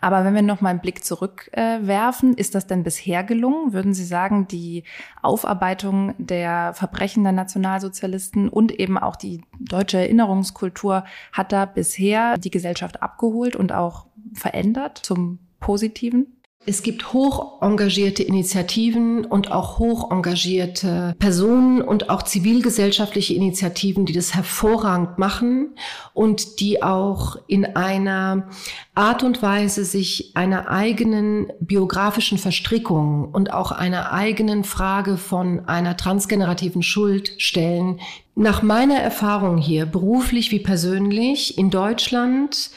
Aber 0.00 0.24
wenn 0.24 0.34
wir 0.34 0.42
noch 0.42 0.60
mal 0.60 0.70
einen 0.70 0.80
Blick 0.80 1.04
zurückwerfen, 1.04 2.36
äh, 2.36 2.40
ist 2.40 2.54
das 2.54 2.66
denn 2.66 2.82
bisher 2.82 3.22
gelungen? 3.22 3.72
Würden 3.72 3.94
Sie 3.94 4.04
sagen, 4.04 4.48
die 4.48 4.84
Aufarbeitung 5.22 6.14
der 6.18 6.74
Verbrechen 6.74 7.22
der 7.22 7.32
Nationalsozialisten 7.32 8.48
und 8.48 8.72
eben 8.72 8.98
auch 8.98 9.16
die 9.16 9.42
deutsche 9.60 9.98
Erinnerungskultur 9.98 11.04
hat 11.32 11.52
da 11.52 11.64
bisher 11.64 12.38
die 12.38 12.50
Gesellschaft 12.50 13.02
abgeholt 13.02 13.54
und 13.54 13.72
auch 13.72 14.06
verändert 14.34 14.98
zum 14.98 15.38
Positiven? 15.60 16.41
Es 16.64 16.84
gibt 16.84 17.12
hoch 17.12 17.60
engagierte 17.60 18.22
Initiativen 18.22 19.24
und 19.24 19.50
auch 19.50 19.80
hoch 19.80 20.12
engagierte 20.12 21.16
Personen 21.18 21.82
und 21.82 22.08
auch 22.08 22.22
zivilgesellschaftliche 22.22 23.34
Initiativen, 23.34 24.06
die 24.06 24.12
das 24.12 24.34
hervorragend 24.34 25.18
machen 25.18 25.74
und 26.14 26.60
die 26.60 26.80
auch 26.80 27.36
in 27.48 27.64
einer 27.64 28.48
Art 28.94 29.24
und 29.24 29.42
Weise 29.42 29.84
sich 29.84 30.36
einer 30.36 30.70
eigenen 30.70 31.52
biografischen 31.58 32.38
Verstrickung 32.38 33.30
und 33.32 33.52
auch 33.52 33.72
einer 33.72 34.12
eigenen 34.12 34.62
Frage 34.62 35.16
von 35.16 35.66
einer 35.66 35.96
transgenerativen 35.96 36.84
Schuld 36.84 37.32
stellen. 37.38 37.98
Nach 38.36 38.62
meiner 38.62 38.98
Erfahrung 38.98 39.58
hier, 39.58 39.84
beruflich 39.84 40.52
wie 40.52 40.60
persönlich, 40.60 41.58
in 41.58 41.70
Deutschland 41.70 42.70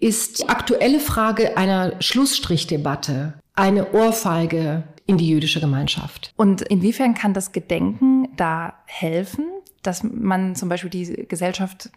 ist 0.00 0.40
die 0.40 0.48
aktuelle 0.48 0.98
Frage 0.98 1.56
einer 1.56 2.00
Schlussstrichdebatte 2.00 3.34
eine 3.54 3.92
Ohrfeige 3.92 4.84
in 5.06 5.18
die 5.18 5.28
jüdische 5.28 5.60
Gemeinschaft. 5.60 6.32
Und 6.36 6.62
inwiefern 6.62 7.14
kann 7.14 7.34
das 7.34 7.52
Gedenken 7.52 8.28
da 8.36 8.74
helfen, 8.86 9.44
dass 9.82 10.02
man 10.02 10.54
zum 10.54 10.68
Beispiel 10.68 10.90
die 10.90 11.26
Gesellschaft 11.28 11.90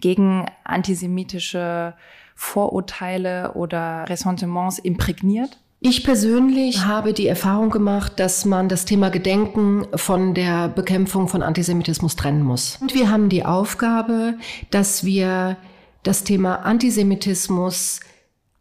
gegen 0.00 0.46
antisemitische 0.64 1.94
Vorurteile 2.34 3.52
oder 3.54 4.06
Ressentiments 4.08 4.78
imprägniert? 4.78 5.58
Ich 5.82 6.04
persönlich 6.04 6.84
habe 6.84 7.14
die 7.14 7.26
Erfahrung 7.26 7.70
gemacht, 7.70 8.20
dass 8.20 8.44
man 8.44 8.68
das 8.68 8.84
Thema 8.84 9.08
Gedenken 9.08 9.86
von 9.94 10.34
der 10.34 10.68
Bekämpfung 10.68 11.26
von 11.26 11.42
Antisemitismus 11.42 12.16
trennen 12.16 12.42
muss. 12.42 12.78
Und 12.82 12.94
wir 12.94 13.10
haben 13.10 13.30
die 13.30 13.46
Aufgabe, 13.46 14.34
dass 14.70 15.04
wir 15.04 15.56
das 16.02 16.24
Thema 16.24 16.56
Antisemitismus 16.56 18.00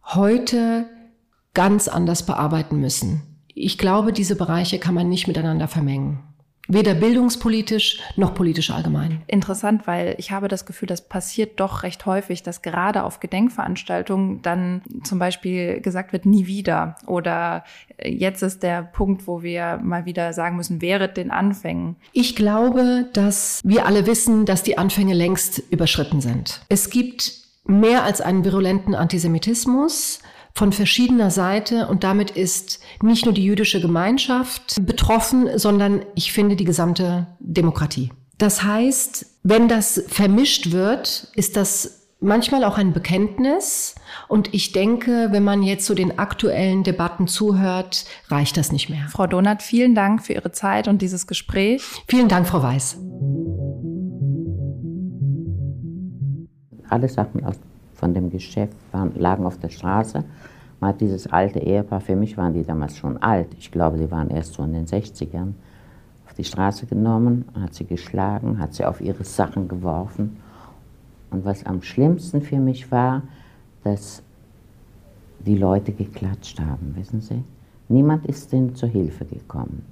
heute 0.04 0.90
ganz 1.54 1.88
anders 1.88 2.26
bearbeiten 2.26 2.80
müssen. 2.80 3.22
Ich 3.48 3.78
glaube, 3.78 4.14
diese 4.14 4.36
Bereiche 4.36 4.80
kann 4.80 4.96
man 4.96 5.10
nicht 5.10 5.28
miteinander 5.28 5.68
vermengen. 5.68 6.24
Weder 6.72 6.94
bildungspolitisch 6.94 8.00
noch 8.16 8.36
politisch 8.36 8.70
allgemein. 8.70 9.24
Interessant, 9.26 9.88
weil 9.88 10.14
ich 10.20 10.32
habe 10.32 10.48
das 10.48 10.68
Gefühl, 10.68 10.88
das 10.88 11.02
passiert 11.02 11.60
doch 11.60 11.82
recht 11.82 12.06
häufig, 12.06 12.44
dass 12.44 12.62
gerade 12.62 13.04
auf 13.04 13.20
Gedenkveranstaltungen 13.20 14.44
dann 14.44 14.84
zum 15.04 15.18
Beispiel 15.18 15.82
gesagt 15.82 16.14
wird, 16.14 16.28
nie 16.28 16.46
wieder. 16.46 16.96
Oder 17.08 17.64
äh, 17.98 18.12
jetzt 18.12 18.44
ist 18.44 18.62
der 18.62 18.84
Punkt, 18.84 19.26
wo 19.26 19.42
wir 19.42 19.80
mal 19.84 20.06
wieder 20.06 20.32
sagen 20.32 20.58
müssen, 20.58 20.80
während 20.80 21.18
den 21.18 21.32
Anfängen. 21.32 21.96
Ich 22.14 22.36
glaube, 22.36 23.10
dass 23.14 23.62
wir 23.64 23.88
alle 23.88 24.06
wissen, 24.06 24.46
dass 24.46 24.62
die 24.62 24.78
Anfänge 24.78 25.16
längst 25.16 25.64
überschritten 25.72 26.22
sind. 26.22 26.62
Es 26.70 26.92
gibt 26.92 27.34
mehr 27.66 28.04
als 28.04 28.22
einen 28.22 28.46
virulenten 28.46 28.94
Antisemitismus 28.94 30.20
von 30.54 30.72
verschiedener 30.74 31.32
Seite 31.32 31.88
und 31.88 32.04
damit 32.04 32.32
ist 32.32 32.80
nicht 33.02 33.26
nur 33.26 33.34
die 33.34 33.44
jüdische 33.44 33.82
Gemeinschaft 33.82 34.76
betroffen, 34.82 35.58
sondern 35.58 36.06
ich 36.16 36.32
finde 36.32 36.56
die 36.56 36.66
gesamte 36.66 37.28
Demokratie. 37.40 38.12
Das 38.38 38.64
heißt, 38.64 39.26
wenn 39.44 39.68
das 39.68 40.04
vermischt 40.08 40.72
wird, 40.72 41.28
ist 41.36 41.58
das 41.58 42.00
manchmal 42.20 42.64
auch 42.64 42.78
ein 42.78 42.94
Bekenntnis. 42.94 43.96
Und 44.28 44.54
ich 44.54 44.72
denke, 44.72 45.30
wenn 45.32 45.44
man 45.44 45.64
jetzt 45.64 45.86
so 45.86 45.94
den 45.94 46.20
aktuellen 46.20 46.84
Debatten 46.84 47.28
zuhört, 47.28 48.06
reicht 48.28 48.58
das 48.58 48.72
nicht 48.72 48.90
mehr. 48.90 49.08
Frau 49.10 49.28
Donat, 49.28 49.62
vielen 49.64 49.96
Dank 49.96 50.26
für 50.26 50.34
Ihre 50.34 50.52
Zeit 50.52 50.88
und 50.88 51.02
dieses 51.02 51.28
Gespräch. 51.28 51.84
Vielen 52.08 52.28
Dank, 52.28 52.48
Frau 52.48 52.62
Weiß. 52.62 52.98
Alle 56.90 57.08
Sachen 57.08 57.44
aus 57.46 57.56
von 58.00 58.14
dem 58.14 58.30
Geschäft 58.30 58.76
waren, 58.92 59.12
lagen 59.16 59.46
auf 59.46 59.58
der 59.58 59.70
Straße. 59.70 60.24
Man 60.80 60.90
hat 60.90 61.02
dieses 61.02 61.28
alte 61.28 61.60
Ehepaar, 61.60 62.00
für 62.00 62.16
mich 62.16 62.38
waren 62.38 62.54
die 62.54 62.64
damals 62.64 62.98
schon 62.98 63.18
alt, 63.18 63.50
ich 63.58 63.72
glaube, 63.72 63.98
die 63.98 64.10
waren 64.10 64.30
erst 64.30 64.54
so 64.54 64.64
in 64.64 64.74
den 64.74 64.86
60ern, 64.86 65.54
auf 66.26 66.34
die 66.38 66.46
Straße 66.46 66.86
genommen, 66.86 67.46
hat 67.60 67.74
sie 67.74 67.86
geschlagen, 67.86 68.60
hat 68.60 68.74
sie 68.74 68.86
auf 68.86 69.02
ihre 69.02 69.26
Sachen 69.26 69.68
geworfen. 69.68 70.38
Und 71.32 71.46
was 71.46 71.66
am 71.66 71.82
schlimmsten 71.82 72.42
für 72.42 72.60
mich 72.60 72.92
war, 72.92 73.24
dass 73.84 74.24
die 75.46 75.58
Leute 75.58 75.92
geklatscht 75.92 76.60
haben, 76.60 76.94
wissen 76.96 77.22
Sie? 77.22 77.44
Niemand 77.88 78.26
ist 78.26 78.52
denen 78.52 78.76
zur 78.76 78.90
Hilfe 78.90 79.26
gekommen. 79.26 79.86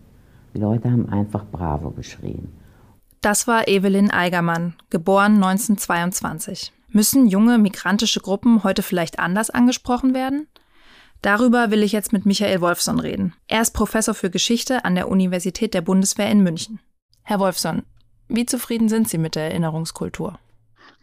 Die 0.54 0.60
Leute 0.60 0.92
haben 0.92 1.10
einfach 1.10 1.46
Bravo 1.52 1.92
geschrien. 1.92 2.50
Das 3.22 3.48
war 3.48 3.68
Evelyn 3.68 4.12
Eigermann, 4.12 4.76
geboren 4.90 5.36
1922. 5.36 6.72
Müssen 6.90 7.28
junge 7.28 7.58
migrantische 7.58 8.22
Gruppen 8.22 8.64
heute 8.64 8.82
vielleicht 8.82 9.20
anders 9.20 9.50
angesprochen 9.50 10.14
werden? 10.14 10.48
Darüber 11.22 11.72
will 11.72 11.84
ich 11.84 11.92
jetzt 11.92 12.14
mit 12.14 12.26
Michael 12.26 12.62
Wolfson 12.62 13.00
reden. 13.00 13.34
Er 13.48 13.62
ist 13.62 13.74
Professor 13.74 14.14
für 14.14 14.30
Geschichte 14.30 14.86
an 14.86 14.96
der 14.96 15.10
Universität 15.10 15.74
der 15.74 15.82
Bundeswehr 15.82 16.30
in 16.30 16.42
München. 16.42 16.80
Herr 17.24 17.40
Wolfson, 17.40 17.84
wie 18.30 18.46
zufrieden 18.46 18.88
sind 18.88 19.10
Sie 19.10 19.18
mit 19.18 19.36
der 19.36 19.46
Erinnerungskultur? 19.46 20.40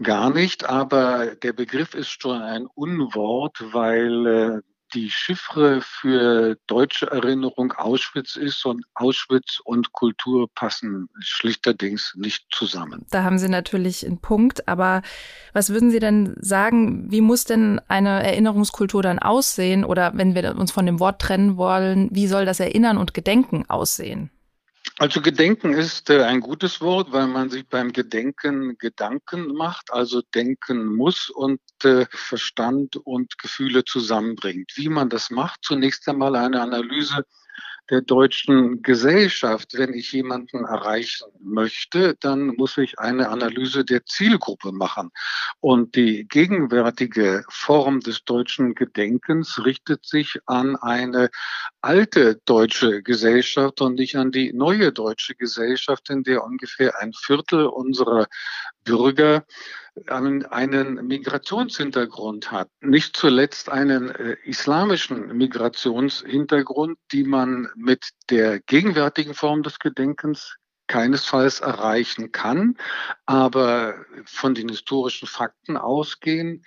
Gar 0.03 0.31
nicht, 0.31 0.65
aber 0.65 1.35
der 1.37 1.53
Begriff 1.53 1.95
ist 1.95 2.21
schon 2.21 2.41
ein 2.41 2.67
Unwort, 2.67 3.63
weil 3.73 4.27
äh, 4.27 4.61
die 4.95 5.11
Chiffre 5.11 5.81
für 5.81 6.57
deutsche 6.67 7.11
Erinnerung 7.11 7.73
Auschwitz 7.73 8.37
ist 8.37 8.65
und 8.65 8.85
Auschwitz 8.95 9.61
und 9.65 9.93
Kultur 9.93 10.49
passen 10.55 11.09
schlichterdings 11.19 12.15
nicht 12.17 12.47
zusammen. 12.51 13.05
Da 13.11 13.25
haben 13.25 13.39
Sie 13.39 13.49
natürlich 13.49 14.07
einen 14.07 14.21
Punkt, 14.21 14.69
aber 14.69 15.03
was 15.53 15.71
würden 15.71 15.91
Sie 15.91 15.99
denn 15.99 16.37
sagen, 16.41 17.11
wie 17.11 17.21
muss 17.21 17.45
denn 17.45 17.81
eine 17.89 18.23
Erinnerungskultur 18.23 19.03
dann 19.03 19.19
aussehen 19.19 19.85
oder 19.85 20.13
wenn 20.15 20.35
wir 20.35 20.57
uns 20.57 20.73
von 20.73 20.87
dem 20.87 21.01
Wort 21.01 21.21
trennen 21.21 21.57
wollen, 21.57 22.09
wie 22.13 22.27
soll 22.27 22.45
das 22.45 22.61
Erinnern 22.61 22.97
und 22.97 23.15
Gedenken 23.15 23.69
aussehen? 23.69 24.31
Also 24.99 25.21
Gedenken 25.21 25.73
ist 25.73 26.11
äh, 26.11 26.23
ein 26.23 26.41
gutes 26.41 26.81
Wort, 26.81 27.11
weil 27.11 27.27
man 27.27 27.51
sich 27.51 27.67
beim 27.67 27.93
Gedenken 27.93 28.79
Gedanken 28.79 29.55
macht, 29.55 29.93
also 29.93 30.23
denken 30.35 30.87
muss 30.87 31.31
und 31.31 31.61
äh, 31.83 32.07
Verstand 32.11 32.97
und 32.97 33.39
Gefühle 33.39 33.85
zusammenbringt. 33.85 34.73
Wie 34.77 34.89
man 34.89 35.09
das 35.09 35.31
macht, 35.31 35.61
zunächst 35.63 36.09
einmal 36.09 36.37
eine 36.37 36.61
Analyse 36.61 37.25
der 37.91 38.01
deutschen 38.01 38.83
Gesellschaft. 38.83 39.75
Wenn 39.75 39.93
ich 39.95 40.13
jemanden 40.13 40.65
erreichen 40.65 41.27
möchte, 41.41 42.17
dann 42.21 42.49
muss 42.57 42.79
ich 42.79 42.99
eine 42.99 43.29
Analyse 43.29 43.85
der 43.85 44.05
Zielgruppe 44.07 44.73
machen. 44.73 45.11
Und 45.61 45.95
die 45.95 46.27
gegenwärtige 46.27 47.45
Form 47.49 48.01
des 48.01 48.25
deutschen 48.25 48.75
Gedenkens 48.75 49.65
richtet 49.65 50.07
sich 50.07 50.39
an 50.47 50.77
eine 50.77 51.31
alte 51.81 52.41
deutsche 52.45 53.03
Gesellschaft 53.03 53.81
und 53.81 53.95
nicht 53.95 54.17
an 54.17 54.33
die 54.33 54.53
neue 54.53 54.93
deutsche 54.93 55.35
Gesellschaft, 55.35 56.11
in 56.11 56.23
der 56.23 56.45
ungefähr 56.45 57.01
ein 57.01 57.13
Viertel 57.13 57.67
unserer 57.67 58.27
Bürger 58.85 59.45
einen 60.09 61.07
Migrationshintergrund 61.07 62.51
hat. 62.51 62.69
Nicht 62.81 63.17
zuletzt 63.17 63.69
einen 63.69 64.11
äh, 64.11 64.37
islamischen 64.45 65.37
Migrationshintergrund, 65.37 66.99
die 67.13 67.25
man 67.25 67.69
mit 67.77 68.11
der 68.31 68.61
gegenwärtigen 68.61 69.35
Form 69.35 69.63
des 69.63 69.79
Gedenkens 69.79 70.57
keinesfalls 70.87 71.61
erreichen 71.61 72.33
kann, 72.33 72.77
aber 73.25 73.95
von 74.27 74.55
den 74.55 74.69
historischen 74.69 75.27
Fakten 75.27 75.77
ausgehen, 75.77 76.65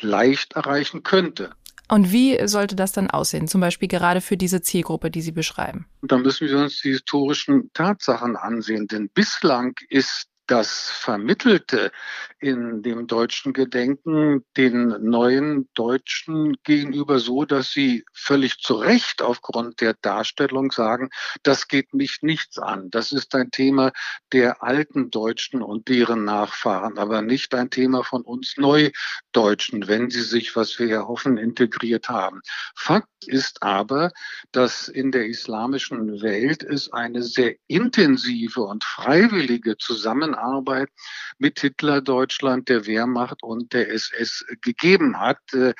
leicht 0.00 0.54
erreichen 0.54 1.02
könnte. 1.02 1.54
Und 1.88 2.12
wie 2.12 2.46
sollte 2.46 2.76
das 2.76 2.92
dann 2.92 3.10
aussehen, 3.10 3.46
zum 3.46 3.60
Beispiel 3.60 3.88
gerade 3.88 4.20
für 4.20 4.36
diese 4.36 4.62
Zielgruppe, 4.62 5.10
die 5.10 5.20
Sie 5.20 5.32
beschreiben? 5.32 5.86
Da 6.02 6.16
müssen 6.16 6.48
wir 6.48 6.58
uns 6.58 6.80
die 6.80 6.90
historischen 6.90 7.70
Tatsachen 7.74 8.36
ansehen, 8.36 8.86
denn 8.86 9.10
bislang 9.10 9.74
ist 9.90 10.26
das 10.46 10.90
Vermittelte 10.90 11.90
in 12.38 12.82
dem 12.82 13.06
deutschen 13.06 13.54
Gedenken 13.54 14.44
den 14.56 14.88
neuen 15.02 15.68
Deutschen 15.72 16.56
gegenüber 16.62 17.18
so, 17.18 17.46
dass 17.46 17.70
sie 17.70 18.04
völlig 18.12 18.58
zu 18.58 18.74
Recht 18.74 19.22
aufgrund 19.22 19.80
der 19.80 19.94
Darstellung 19.94 20.70
sagen, 20.70 21.08
das 21.42 21.68
geht 21.68 21.94
mich 21.94 22.18
nichts 22.20 22.58
an. 22.58 22.90
Das 22.90 23.12
ist 23.12 23.34
ein 23.34 23.50
Thema 23.50 23.92
der 24.32 24.62
alten 24.62 25.10
Deutschen 25.10 25.62
und 25.62 25.88
deren 25.88 26.24
Nachfahren, 26.24 26.98
aber 26.98 27.22
nicht 27.22 27.54
ein 27.54 27.70
Thema 27.70 28.04
von 28.04 28.22
uns 28.22 28.56
Neudeutschen, 28.58 29.88
wenn 29.88 30.10
sie 30.10 30.22
sich, 30.22 30.54
was 30.56 30.78
wir 30.78 30.88
ja 30.88 31.06
hoffen, 31.06 31.38
integriert 31.38 32.10
haben. 32.10 32.42
Fakt 32.76 33.08
ist 33.26 33.62
aber, 33.62 34.12
dass 34.52 34.88
in 34.88 35.10
der 35.10 35.26
islamischen 35.26 36.20
Welt 36.20 36.62
es 36.62 36.92
eine 36.92 37.22
sehr 37.22 37.54
intensive 37.66 38.60
und 38.60 38.84
freiwillige 38.84 39.78
Zusammenarbeit 39.78 40.33
mit 41.38 41.60
Hitler-Deutschland, 41.60 42.68
der 42.68 42.86
Wehrmacht 42.86 43.42
und 43.42 43.72
der 43.72 43.90
SS 43.92 44.44
gegeben 44.60 45.18
hat. 45.18 45.38
Äh, 45.52 45.74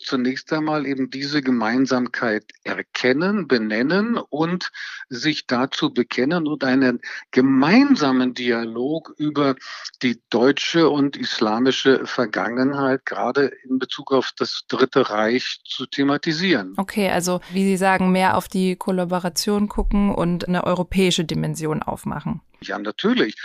zunächst 0.00 0.52
einmal 0.52 0.86
eben 0.86 1.10
diese 1.10 1.42
Gemeinsamkeit 1.42 2.44
erkennen, 2.64 3.46
benennen 3.46 4.16
und 4.16 4.70
sich 5.08 5.46
dazu 5.46 5.92
bekennen 5.92 6.46
und 6.46 6.64
einen 6.64 7.00
gemeinsamen 7.30 8.34
Dialog 8.34 9.14
über 9.18 9.56
die 10.02 10.20
deutsche 10.30 10.88
und 10.88 11.16
islamische 11.16 12.06
Vergangenheit, 12.06 13.04
gerade 13.04 13.52
in 13.68 13.78
Bezug 13.78 14.12
auf 14.12 14.32
das 14.36 14.64
Dritte 14.68 15.10
Reich, 15.10 15.60
zu 15.64 15.86
thematisieren. 15.86 16.74
Okay, 16.76 17.10
also 17.10 17.40
wie 17.50 17.64
Sie 17.64 17.76
sagen, 17.76 18.12
mehr 18.12 18.36
auf 18.36 18.48
die 18.48 18.76
Kollaboration 18.76 19.68
gucken 19.68 20.14
und 20.14 20.48
eine 20.48 20.64
europäische 20.64 21.24
Dimension 21.24 21.82
aufmachen. 21.82 22.40
Ja, 22.62 22.78
natürlich. 22.78 23.36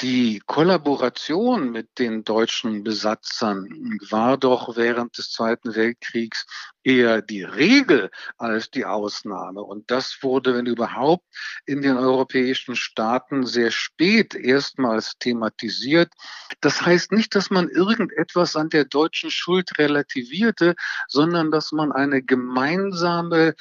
Die 0.00 0.40
Kollaboration 0.46 1.72
mit 1.72 1.98
den 1.98 2.22
deutschen 2.22 2.84
Besatzern 2.84 3.98
war 4.10 4.38
doch 4.38 4.76
während 4.76 5.18
des 5.18 5.32
Zweiten 5.32 5.74
Weltkriegs 5.74 6.46
eher 6.84 7.20
die 7.20 7.42
Regel 7.42 8.08
als 8.36 8.70
die 8.70 8.84
Ausnahme. 8.84 9.60
Und 9.60 9.90
das 9.90 10.18
wurde, 10.22 10.54
wenn 10.54 10.66
überhaupt, 10.66 11.26
in 11.66 11.82
den 11.82 11.96
europäischen 11.96 12.76
Staaten 12.76 13.44
sehr 13.44 13.72
spät 13.72 14.36
erstmals 14.36 15.14
thematisiert. 15.18 16.12
Das 16.60 16.86
heißt 16.86 17.10
nicht, 17.10 17.34
dass 17.34 17.50
man 17.50 17.68
irgendetwas 17.68 18.54
an 18.54 18.68
der 18.68 18.84
deutschen 18.84 19.32
Schuld 19.32 19.80
relativierte, 19.80 20.76
sondern 21.08 21.50
dass 21.50 21.72
man 21.72 21.90
eine 21.90 22.22
gemeinsame 22.22 23.56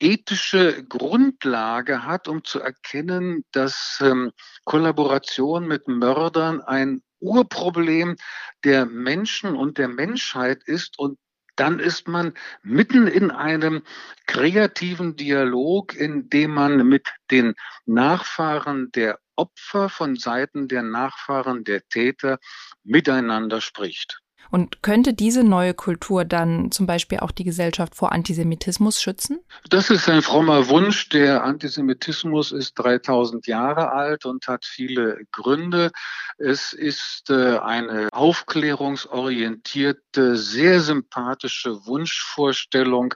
ethische 0.00 0.84
Grundlage 0.84 2.04
hat, 2.04 2.26
um 2.26 2.42
zu 2.44 2.60
erkennen, 2.60 3.44
dass 3.52 3.98
ähm, 4.02 4.32
Kollaboration 4.64 5.68
mit 5.68 5.86
Mördern 5.88 6.60
ein 6.62 7.02
Urproblem 7.20 8.16
der 8.64 8.86
Menschen 8.86 9.54
und 9.54 9.78
der 9.78 9.88
Menschheit 9.88 10.64
ist 10.64 10.98
und 10.98 11.18
dann 11.56 11.78
ist 11.78 12.08
man 12.08 12.32
mitten 12.62 13.06
in 13.06 13.30
einem 13.30 13.82
kreativen 14.26 15.16
Dialog, 15.16 15.94
in 15.94 16.30
dem 16.30 16.52
man 16.52 16.88
mit 16.88 17.08
den 17.30 17.54
Nachfahren 17.84 18.90
der 18.92 19.18
Opfer 19.36 19.90
von 19.90 20.16
Seiten 20.16 20.68
der 20.68 20.82
Nachfahren 20.82 21.64
der 21.64 21.86
Täter 21.88 22.38
miteinander 22.82 23.60
spricht. 23.60 24.20
Und 24.50 24.82
könnte 24.82 25.14
diese 25.14 25.44
neue 25.44 25.74
Kultur 25.74 26.24
dann 26.24 26.70
zum 26.70 26.86
Beispiel 26.86 27.18
auch 27.20 27.30
die 27.30 27.44
Gesellschaft 27.44 27.94
vor 27.94 28.12
Antisemitismus 28.12 29.00
schützen? 29.00 29.38
Das 29.68 29.90
ist 29.90 30.08
ein 30.08 30.22
frommer 30.22 30.68
Wunsch. 30.68 31.10
Der 31.10 31.44
Antisemitismus 31.44 32.50
ist 32.52 32.72
3000 32.74 33.46
Jahre 33.46 33.92
alt 33.92 34.24
und 34.24 34.48
hat 34.48 34.64
viele 34.64 35.20
Gründe. 35.30 35.92
Es 36.38 36.72
ist 36.72 37.28
äh, 37.30 37.58
eine 37.58 38.08
aufklärungsorientierte, 38.12 40.36
sehr 40.36 40.80
sympathische 40.80 41.86
Wunschvorstellung, 41.86 43.14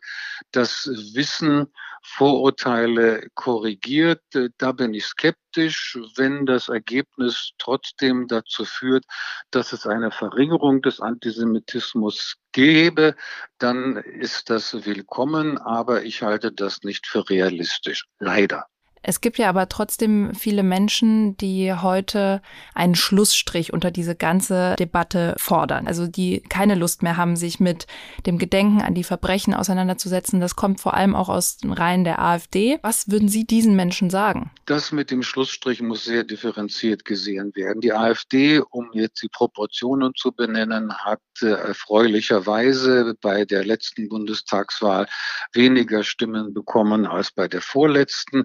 das 0.53 0.89
Wissen 1.15 1.67
Vorurteile 2.07 3.29
korrigiert. 3.35 4.21
Da 4.59 4.73
bin 4.73 4.93
ich 4.93 5.07
skeptisch, 5.07 5.44
wenn 5.57 6.47
das 6.47 6.69
Ergebnis 6.69 7.53
trotzdem 7.59 8.27
dazu 8.29 8.65
führt, 8.65 9.05
dass 9.51 9.73
es 9.73 9.87
eine 9.87 10.11
Verringerung 10.11 10.83
des 10.83 11.01
Antisemitismus 11.01 12.37
gäbe, 12.53 13.15
dann 13.59 13.97
ist 13.97 14.51
das 14.51 14.85
willkommen, 14.87 15.59
aber 15.59 16.05
ich 16.05 16.23
halte 16.23 16.53
das 16.53 16.83
nicht 16.83 17.07
für 17.07 17.29
realistisch. 17.29 18.07
Leider. 18.19 18.67
Es 19.07 19.21
gibt 19.21 19.37
ja 19.37 19.51
aber 19.51 19.69
trotzdem 19.69 20.35
viele 20.35 20.63
Menschen, 20.63 21.37
die 21.37 21.75
heute 21.75 22.41
einen 22.75 22.95
Schlussstrich 22.95 23.73
unter 23.73 23.91
diese 23.91 24.15
ganze 24.17 24.77
Debatte 24.79 25.35
fordern. 25.37 25.87
Also 25.87 26.07
die 26.07 26.41
keine 26.41 26.75
Lust 26.75 27.03
mehr 27.03 27.19
haben, 27.19 27.37
sich 27.37 27.61
mit 27.61 27.87
dem 28.25 28.39
Gedenken 28.39 28.81
an 28.81 28.95
die 28.95 29.05
Verbrechen 29.05 29.53
auseinanderzusetzen. 29.53 30.41
Das 30.41 30.57
kommt 30.57 30.81
vor 30.81 30.95
allem 30.95 31.15
auch 31.15 31.29
aus 31.29 31.59
den 31.59 31.73
Reihen 31.73 32.05
der 32.05 32.19
AfD. 32.19 32.79
Was 32.81 33.11
würden 33.11 33.29
Sie 33.29 33.45
diesen 33.45 33.77
Menschen 33.77 34.09
sagen? 34.09 34.51
Das 34.65 34.91
mit 34.91 35.11
dem 35.11 35.23
Schlussstrich 35.23 35.83
muss 35.83 36.05
sehr 36.05 36.25
differenziert 36.25 37.05
gesehen 37.05 37.55
werden. 37.55 37.83
Die 37.83 37.93
AfD, 37.93 38.61
um 38.71 38.89
jetzt 38.95 39.23
die 39.23 39.29
Proportionen 39.29 40.15
zu 40.15 40.33
benennen, 40.33 40.95
hat 40.95 41.21
äh, 41.43 41.49
erfreulicherweise 41.49 43.15
bei 43.21 43.45
der 43.45 43.67
letzten 43.67 44.09
Bundestagswahl 44.09 45.07
weniger 45.53 46.03
Stimmen 46.05 46.55
bekommen 46.55 47.05
als 47.07 47.31
bei 47.31 47.49
der 47.49 47.61
vorletzten. 47.61 48.45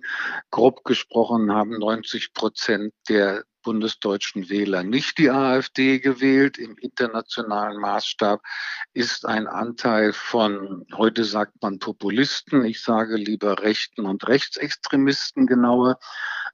Grob 0.52 0.84
gesprochen 0.84 1.52
haben 1.52 1.78
90 1.78 2.34
Prozent 2.34 2.94
der 3.08 3.44
bundesdeutschen 3.62 4.50
Wähler 4.50 4.84
nicht 4.84 5.18
die 5.18 5.30
AfD 5.30 6.00
gewählt. 6.00 6.58
Im 6.58 6.78
internationalen 6.78 7.80
Maßstab 7.80 8.42
ist 8.94 9.26
ein 9.26 9.48
Anteil 9.48 10.14
von, 10.14 10.86
heute 10.96 11.24
sagt 11.24 11.62
man 11.62 11.80
Populisten, 11.80 12.66
ich 12.66 12.82
sage 12.82 13.16
lieber 13.16 13.62
Rechten 13.62 14.06
und 14.06 14.28
Rechtsextremisten 14.28 15.46
genauer, 15.46 16.00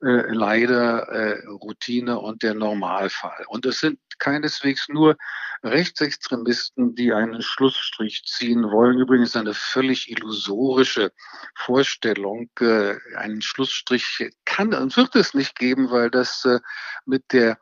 äh, 0.02 0.32
leider 0.32 1.08
äh, 1.10 1.46
Routine 1.48 2.20
und 2.20 2.44
der 2.44 2.54
Normalfall. 2.54 3.46
Und 3.48 3.66
es 3.66 3.80
sind 3.80 4.00
keineswegs 4.18 4.88
nur 4.90 5.18
Rechtsextremisten, 5.64 6.96
die 6.96 7.12
einen 7.14 7.42
Schlussstrich 7.42 8.24
ziehen 8.26 8.70
wollen. 8.72 9.00
Übrigens 9.00 9.36
eine 9.36 9.54
völlig 9.54 10.10
illusorische 10.12 11.12
Vorstellung. 11.56 12.50
Äh, 12.60 12.96
einen 13.16 13.42
Schlussstrich 13.42 14.30
kann 14.46 14.74
und 14.74 14.96
wird 14.98 15.16
es 15.16 15.34
nicht 15.34 15.58
geben, 15.58 15.90
weil 15.90 16.10
das 16.10 16.46
äh, 16.46 16.60
mit 17.06 17.34
der 17.34 17.58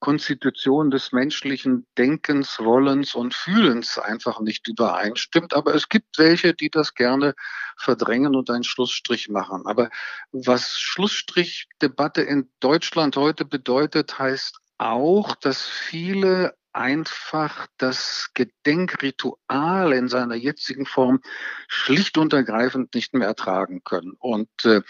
Konstitution 0.00 0.90
des 0.90 1.12
menschlichen 1.12 1.86
Denkens, 1.96 2.58
Wollens 2.58 3.14
und 3.14 3.34
Fühlens 3.34 3.98
einfach 3.98 4.40
nicht 4.40 4.66
übereinstimmt. 4.66 5.54
Aber 5.54 5.74
es 5.74 5.88
gibt 5.88 6.18
welche, 6.18 6.54
die 6.54 6.70
das 6.70 6.94
gerne 6.94 7.34
verdrängen 7.76 8.34
und 8.34 8.50
einen 8.50 8.64
Schlussstrich 8.64 9.28
machen. 9.28 9.66
Aber 9.66 9.90
was 10.32 10.80
Schlussstrichdebatte 10.80 12.22
in 12.22 12.50
Deutschland 12.60 13.16
heute 13.16 13.44
bedeutet, 13.44 14.18
heißt 14.18 14.58
auch, 14.78 15.36
dass 15.36 15.66
viele 15.66 16.54
einfach 16.72 17.66
das 17.78 18.30
Gedenkritual 18.34 19.92
in 19.92 20.08
seiner 20.08 20.36
jetzigen 20.36 20.86
Form 20.86 21.20
schlicht 21.68 22.16
und 22.16 22.32
ergreifend 22.32 22.94
nicht 22.94 23.12
mehr 23.14 23.28
ertragen 23.28 23.82
können. 23.84 24.14
Und 24.18 24.48
äh, 24.64 24.82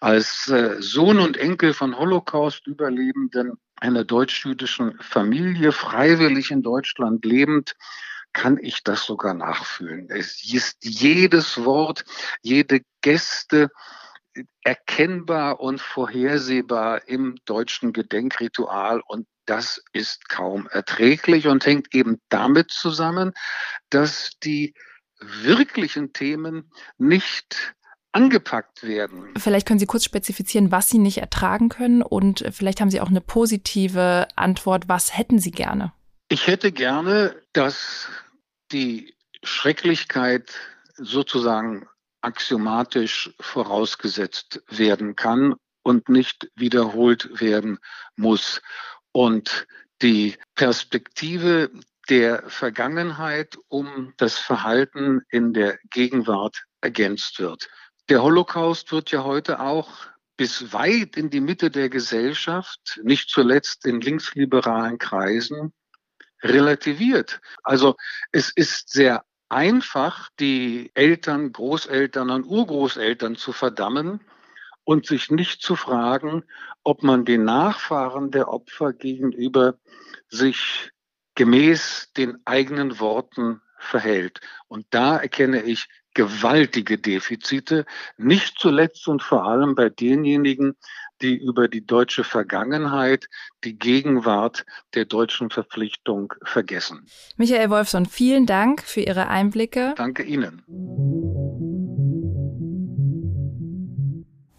als 0.00 0.48
äh, 0.48 0.76
Sohn 0.80 1.18
und 1.18 1.36
Enkel 1.36 1.74
von 1.74 1.98
Holocaust-Überlebenden 1.98 3.58
einer 3.80 4.04
deutsch-jüdischen 4.04 4.98
Familie, 5.00 5.72
freiwillig 5.72 6.50
in 6.50 6.62
Deutschland 6.62 7.24
lebend, 7.24 7.76
kann 8.32 8.58
ich 8.58 8.84
das 8.84 9.04
sogar 9.04 9.34
nachfühlen. 9.34 10.10
Es 10.10 10.44
ist 10.52 10.84
jedes 10.84 11.64
Wort, 11.64 12.04
jede 12.42 12.80
Geste, 13.00 13.70
erkennbar 14.62 15.60
und 15.60 15.80
vorhersehbar 15.80 17.08
im 17.08 17.36
deutschen 17.44 17.92
Gedenkritual 17.92 19.02
und 19.06 19.26
das 19.46 19.82
ist 19.92 20.28
kaum 20.28 20.68
erträglich 20.68 21.46
und 21.48 21.64
hängt 21.64 21.94
eben 21.94 22.20
damit 22.28 22.70
zusammen, 22.70 23.32
dass 23.88 24.32
die 24.44 24.74
wirklichen 25.20 26.12
Themen 26.12 26.70
nicht 26.98 27.74
angepackt 28.22 28.82
werden. 28.82 29.34
Vielleicht 29.36 29.66
können 29.66 29.78
Sie 29.78 29.86
kurz 29.86 30.04
spezifizieren, 30.04 30.70
was 30.70 30.88
Sie 30.88 30.98
nicht 30.98 31.18
ertragen 31.18 31.68
können 31.68 32.02
und 32.02 32.44
vielleicht 32.50 32.80
haben 32.80 32.90
Sie 32.90 33.00
auch 33.00 33.08
eine 33.08 33.20
positive 33.20 34.28
Antwort. 34.36 34.88
Was 34.88 35.16
hätten 35.16 35.38
Sie 35.38 35.50
gerne? 35.50 35.92
Ich 36.28 36.46
hätte 36.46 36.72
gerne, 36.72 37.34
dass 37.52 38.08
die 38.72 39.14
Schrecklichkeit 39.42 40.52
sozusagen 40.96 41.86
axiomatisch 42.20 43.30
vorausgesetzt 43.40 44.62
werden 44.68 45.16
kann 45.16 45.54
und 45.82 46.08
nicht 46.08 46.50
wiederholt 46.56 47.40
werden 47.40 47.78
muss. 48.16 48.60
Und 49.12 49.66
die 50.02 50.36
Perspektive 50.54 51.70
der 52.08 52.42
Vergangenheit 52.48 53.56
um 53.68 54.14
das 54.16 54.38
Verhalten 54.38 55.22
in 55.30 55.52
der 55.52 55.78
Gegenwart 55.90 56.64
ergänzt 56.80 57.38
wird. 57.38 57.68
Der 58.08 58.22
Holocaust 58.22 58.90
wird 58.90 59.10
ja 59.10 59.24
heute 59.24 59.60
auch 59.60 59.90
bis 60.38 60.72
weit 60.72 61.16
in 61.18 61.28
die 61.28 61.40
Mitte 61.40 61.70
der 61.70 61.90
Gesellschaft, 61.90 63.00
nicht 63.02 63.28
zuletzt 63.28 63.84
in 63.84 64.00
linksliberalen 64.00 64.96
Kreisen, 64.96 65.74
relativiert. 66.42 67.40
Also 67.64 67.96
es 68.32 68.50
ist 68.54 68.90
sehr 68.90 69.24
einfach, 69.50 70.30
die 70.40 70.90
Eltern, 70.94 71.52
Großeltern 71.52 72.30
und 72.30 72.44
Urgroßeltern 72.44 73.36
zu 73.36 73.52
verdammen 73.52 74.20
und 74.84 75.04
sich 75.04 75.30
nicht 75.30 75.60
zu 75.60 75.76
fragen, 75.76 76.44
ob 76.84 77.02
man 77.02 77.26
den 77.26 77.44
Nachfahren 77.44 78.30
der 78.30 78.48
Opfer 78.48 78.94
gegenüber 78.94 79.74
sich 80.28 80.92
gemäß 81.34 82.12
den 82.16 82.38
eigenen 82.46 83.00
Worten 83.00 83.60
verhält. 83.78 84.40
Und 84.66 84.86
da 84.90 85.18
erkenne 85.18 85.62
ich 85.62 85.88
gewaltige 86.18 86.98
Defizite, 86.98 87.86
nicht 88.16 88.58
zuletzt 88.58 89.06
und 89.06 89.22
vor 89.22 89.44
allem 89.44 89.76
bei 89.76 89.88
denjenigen, 89.88 90.74
die 91.22 91.36
über 91.36 91.68
die 91.68 91.86
deutsche 91.86 92.24
Vergangenheit, 92.24 93.28
die 93.62 93.78
Gegenwart 93.78 94.66
der 94.94 95.04
deutschen 95.04 95.48
Verpflichtung 95.50 96.34
vergessen. 96.42 97.06
Michael 97.36 97.70
Wolfson, 97.70 98.04
vielen 98.06 98.46
Dank 98.46 98.82
für 98.82 99.00
Ihre 99.00 99.28
Einblicke. 99.28 99.94
Danke 99.96 100.24
Ihnen. 100.24 100.64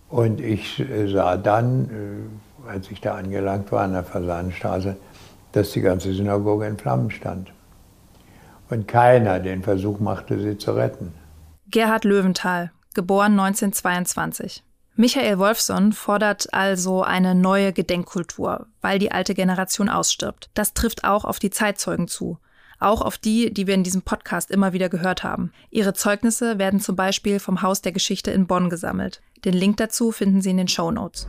Und 0.08 0.40
ich 0.40 0.82
sah 1.08 1.36
dann, 1.36 2.30
äh, 2.66 2.70
als 2.70 2.90
ich 2.90 3.02
da 3.02 3.16
angelangt 3.16 3.70
war 3.74 3.84
an 3.84 3.92
der 3.92 4.06
Fasanenstraße, 4.06 4.96
dass 5.52 5.72
die 5.72 5.82
ganze 5.82 6.14
Synagoge 6.14 6.68
in 6.68 6.78
Flammen 6.78 7.12
stand. 7.12 7.52
Und 8.70 8.88
keiner 8.88 9.42
den 9.42 9.62
Versuch 9.62 10.00
machte, 10.00 10.40
sie 10.40 10.58
zu 10.58 10.72
retten. 10.72 11.19
Gerhard 11.72 12.04
Löwenthal, 12.04 12.72
geboren 12.96 13.40
1922. 13.40 14.64
Michael 14.96 15.38
Wolfson 15.38 15.94
fordert 15.94 16.52
also 16.52 17.04
eine 17.04 17.36
neue 17.36 17.74
Gedenkkultur, 17.74 18.66
weil 18.82 18.98
die 18.98 19.12
alte 19.12 19.36
Generation 19.36 19.88
ausstirbt. 19.88 20.50
Das 20.56 20.74
trifft 20.74 21.04
auch 21.04 21.26
auf 21.26 21.38
die 21.38 21.52
Zeitzeugen 21.52 22.08
zu. 22.08 22.40
Auch 22.80 23.02
auf 23.04 23.20
die, 23.20 23.54
die 23.54 23.68
wir 23.68 23.76
in 23.76 23.84
diesem 23.84 24.02
Podcast 24.02 24.50
immer 24.50 24.74
wieder 24.74 24.90
gehört 24.90 25.24
haben. 25.24 25.52
Ihre 25.70 25.94
Zeugnisse 25.94 26.58
werden 26.58 26.80
zum 26.80 26.96
Beispiel 26.96 27.40
vom 27.40 27.62
Haus 27.62 27.82
der 27.82 27.92
Geschichte 27.92 28.32
in 28.32 28.48
Bonn 28.48 28.72
gesammelt. 28.72 29.22
Den 29.46 29.54
Link 29.54 29.78
dazu 29.78 30.12
finden 30.12 30.42
Sie 30.42 30.50
in 30.50 30.58
den 30.58 30.70
Show 30.70 30.90
Notes. 30.90 31.28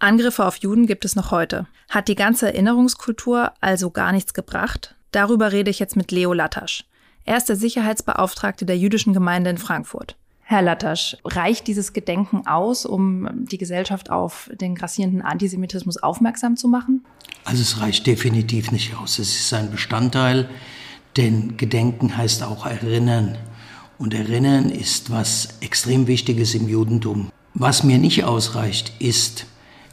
Angriffe 0.00 0.44
auf 0.44 0.56
Juden 0.56 0.88
gibt 0.88 1.04
es 1.04 1.14
noch 1.14 1.30
heute. 1.30 1.68
Hat 1.88 2.08
die 2.08 2.16
ganze 2.16 2.46
Erinnerungskultur 2.46 3.52
also 3.60 3.90
gar 3.90 4.10
nichts 4.10 4.34
gebracht? 4.34 4.96
Darüber 5.12 5.52
rede 5.52 5.70
ich 5.70 5.78
jetzt 5.78 5.94
mit 5.94 6.10
Leo 6.10 6.32
Lattasch. 6.32 6.84
Er 7.28 7.36
ist 7.36 7.50
der 7.50 7.56
Sicherheitsbeauftragte 7.56 8.64
der 8.64 8.78
jüdischen 8.78 9.12
Gemeinde 9.12 9.50
in 9.50 9.58
Frankfurt. 9.58 10.16
Herr 10.40 10.62
Lattasch, 10.62 11.18
reicht 11.26 11.66
dieses 11.66 11.92
Gedenken 11.92 12.46
aus, 12.46 12.86
um 12.86 13.28
die 13.44 13.58
Gesellschaft 13.58 14.08
auf 14.08 14.48
den 14.58 14.74
grassierenden 14.74 15.20
Antisemitismus 15.20 15.98
aufmerksam 15.98 16.56
zu 16.56 16.68
machen? 16.68 17.04
Also 17.44 17.60
es 17.60 17.82
reicht 17.82 18.06
definitiv 18.06 18.72
nicht 18.72 18.96
aus. 18.96 19.18
Es 19.18 19.38
ist 19.38 19.52
ein 19.52 19.70
Bestandteil, 19.70 20.48
denn 21.18 21.58
Gedenken 21.58 22.16
heißt 22.16 22.42
auch 22.44 22.64
erinnern. 22.64 23.36
Und 23.98 24.14
erinnern 24.14 24.70
ist 24.70 25.10
was 25.10 25.48
extrem 25.60 26.06
Wichtiges 26.06 26.54
im 26.54 26.66
Judentum. 26.66 27.30
Was 27.52 27.84
mir 27.84 27.98
nicht 27.98 28.24
ausreicht, 28.24 28.94
ist, 29.00 29.44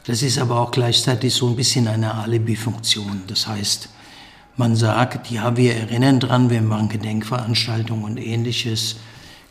das 0.06 0.22
ist 0.22 0.38
aber 0.38 0.58
auch 0.58 0.70
gleichzeitig 0.70 1.34
so 1.34 1.48
ein 1.48 1.56
bisschen 1.56 1.86
eine 1.86 2.14
Alibi-Funktion. 2.14 3.24
Das 3.26 3.46
heißt, 3.46 3.90
man 4.56 4.74
sagt, 4.74 5.30
ja, 5.30 5.56
wir 5.56 5.74
erinnern 5.74 6.20
dran, 6.20 6.50
wir 6.50 6.62
machen 6.62 6.88
Gedenkveranstaltungen 6.88 8.04
und 8.04 8.16
ähnliches. 8.16 8.96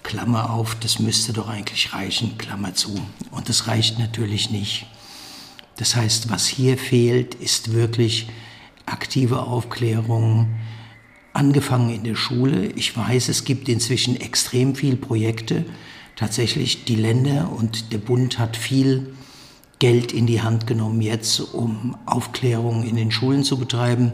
Klammer 0.03 0.51
auf, 0.51 0.75
das 0.75 0.99
müsste 0.99 1.33
doch 1.33 1.47
eigentlich 1.47 1.93
reichen, 1.93 2.37
Klammer 2.37 2.75
zu. 2.75 2.95
Und 3.31 3.49
das 3.49 3.67
reicht 3.67 3.97
natürlich 3.97 4.51
nicht. 4.51 4.85
Das 5.77 5.95
heißt, 5.95 6.29
was 6.29 6.45
hier 6.45 6.77
fehlt, 6.77 7.35
ist 7.35 7.73
wirklich 7.73 8.27
aktive 8.85 9.41
Aufklärung, 9.41 10.47
angefangen 11.33 11.89
in 11.89 12.03
der 12.03 12.15
Schule. 12.15 12.67
Ich 12.75 12.95
weiß, 12.95 13.29
es 13.29 13.45
gibt 13.45 13.67
inzwischen 13.67 14.15
extrem 14.19 14.75
viele 14.75 14.95
Projekte. 14.95 15.65
Tatsächlich, 16.15 16.85
die 16.85 16.95
Länder 16.95 17.51
und 17.51 17.91
der 17.91 17.97
Bund 17.97 18.39
hat 18.39 18.55
viel 18.55 19.15
Geld 19.79 20.13
in 20.13 20.27
die 20.27 20.41
Hand 20.41 20.67
genommen 20.67 21.01
jetzt, 21.01 21.39
um 21.39 21.97
Aufklärung 22.05 22.83
in 22.83 22.95
den 22.95 23.11
Schulen 23.11 23.43
zu 23.43 23.57
betreiben. 23.57 24.13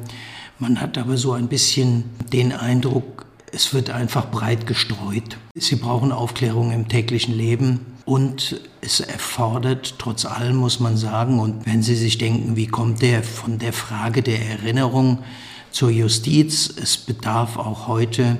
Man 0.62 0.80
hat 0.80 1.00
aber 1.00 1.18
so 1.18 1.32
ein 1.32 1.48
bisschen 1.48 2.04
den 2.32 2.52
Eindruck, 2.52 3.26
es 3.52 3.74
wird 3.74 3.90
einfach 3.90 4.30
breit 4.30 4.68
gestreut. 4.68 5.38
Sie 5.56 5.76
brauchen 5.76 6.12
Aufklärung 6.12 6.72
im 6.72 6.88
täglichen 6.88 7.36
Leben 7.36 7.80
und 8.06 8.62
es 8.80 9.00
erfordert, 9.00 9.96
trotz 9.98 10.24
allem 10.24 10.58
muss 10.58 10.80
man 10.80 10.98
sagen, 10.98 11.40
und 11.40 11.66
wenn 11.66 11.82
Sie 11.82 11.96
sich 11.96 12.20
denken, 12.20 12.58
wie 12.58 12.68
kommt 12.68 13.02
der 13.02 13.24
von 13.24 13.58
der 13.58 13.74
Frage 13.74 14.22
der 14.22 14.40
Erinnerung 14.40 15.24
zur 15.72 15.90
Justiz, 15.90 16.72
es 16.80 16.96
bedarf 16.96 17.58
auch 17.58 17.88
heute 17.88 18.38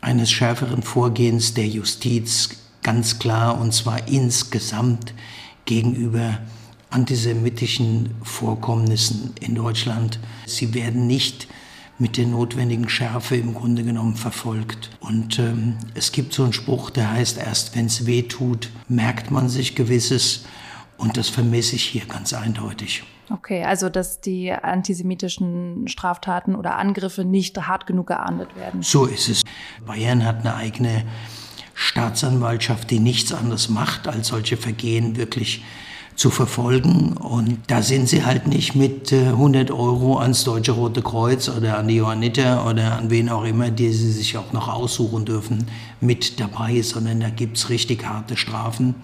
eines 0.00 0.32
schärferen 0.32 0.82
Vorgehens 0.82 1.54
der 1.54 1.68
Justiz, 1.68 2.48
ganz 2.82 3.20
klar, 3.20 3.60
und 3.60 3.72
zwar 3.72 4.08
insgesamt 4.08 5.14
gegenüber 5.66 6.40
antisemitischen 6.94 8.14
Vorkommnissen 8.22 9.34
in 9.40 9.54
Deutschland. 9.56 10.20
Sie 10.46 10.74
werden 10.74 11.06
nicht 11.06 11.48
mit 11.98 12.16
der 12.16 12.26
notwendigen 12.26 12.88
Schärfe 12.88 13.36
im 13.36 13.54
Grunde 13.54 13.84
genommen 13.84 14.16
verfolgt. 14.16 14.90
Und 15.00 15.38
ähm, 15.38 15.76
es 15.94 16.12
gibt 16.12 16.32
so 16.32 16.44
einen 16.44 16.52
Spruch, 16.52 16.90
der 16.90 17.10
heißt, 17.10 17.38
erst 17.38 17.76
wenn 17.76 17.86
es 17.86 18.06
weh 18.06 18.22
tut, 18.22 18.70
merkt 18.88 19.30
man 19.30 19.48
sich 19.48 19.74
gewisses. 19.74 20.44
Und 20.96 21.16
das 21.16 21.28
vermisse 21.28 21.76
ich 21.76 21.84
hier 21.84 22.06
ganz 22.06 22.32
eindeutig. 22.32 23.02
Okay, 23.30 23.64
also 23.64 23.88
dass 23.88 24.20
die 24.20 24.52
antisemitischen 24.52 25.88
Straftaten 25.88 26.54
oder 26.54 26.76
Angriffe 26.76 27.24
nicht 27.24 27.56
hart 27.66 27.86
genug 27.86 28.08
geahndet 28.08 28.54
werden. 28.54 28.82
So 28.82 29.06
ist 29.06 29.28
es. 29.28 29.42
Bayern 29.86 30.24
hat 30.24 30.40
eine 30.40 30.54
eigene 30.54 31.04
Staatsanwaltschaft, 31.74 32.90
die 32.90 33.00
nichts 33.00 33.32
anderes 33.32 33.68
macht, 33.68 34.06
als 34.06 34.28
solche 34.28 34.56
Vergehen 34.56 35.16
wirklich 35.16 35.64
zu 36.16 36.30
verfolgen. 36.30 37.16
Und 37.16 37.58
da 37.66 37.82
sind 37.82 38.08
sie 38.08 38.24
halt 38.24 38.46
nicht 38.46 38.74
mit 38.74 39.12
100 39.12 39.70
äh, 39.70 39.72
Euro 39.72 40.18
ans 40.18 40.44
Deutsche 40.44 40.72
Rote 40.72 41.02
Kreuz 41.02 41.48
oder 41.48 41.78
an 41.78 41.88
die 41.88 41.96
Johanniter 41.96 42.66
oder 42.66 42.96
an 42.96 43.10
wen 43.10 43.28
auch 43.28 43.44
immer, 43.44 43.70
die 43.70 43.92
sie 43.92 44.12
sich 44.12 44.36
auch 44.36 44.52
noch 44.52 44.68
aussuchen 44.68 45.24
dürfen, 45.24 45.66
mit 46.00 46.40
dabei, 46.40 46.80
sondern 46.82 47.20
da 47.20 47.30
gibt's 47.30 47.68
richtig 47.68 48.04
harte 48.06 48.36
Strafen, 48.36 48.94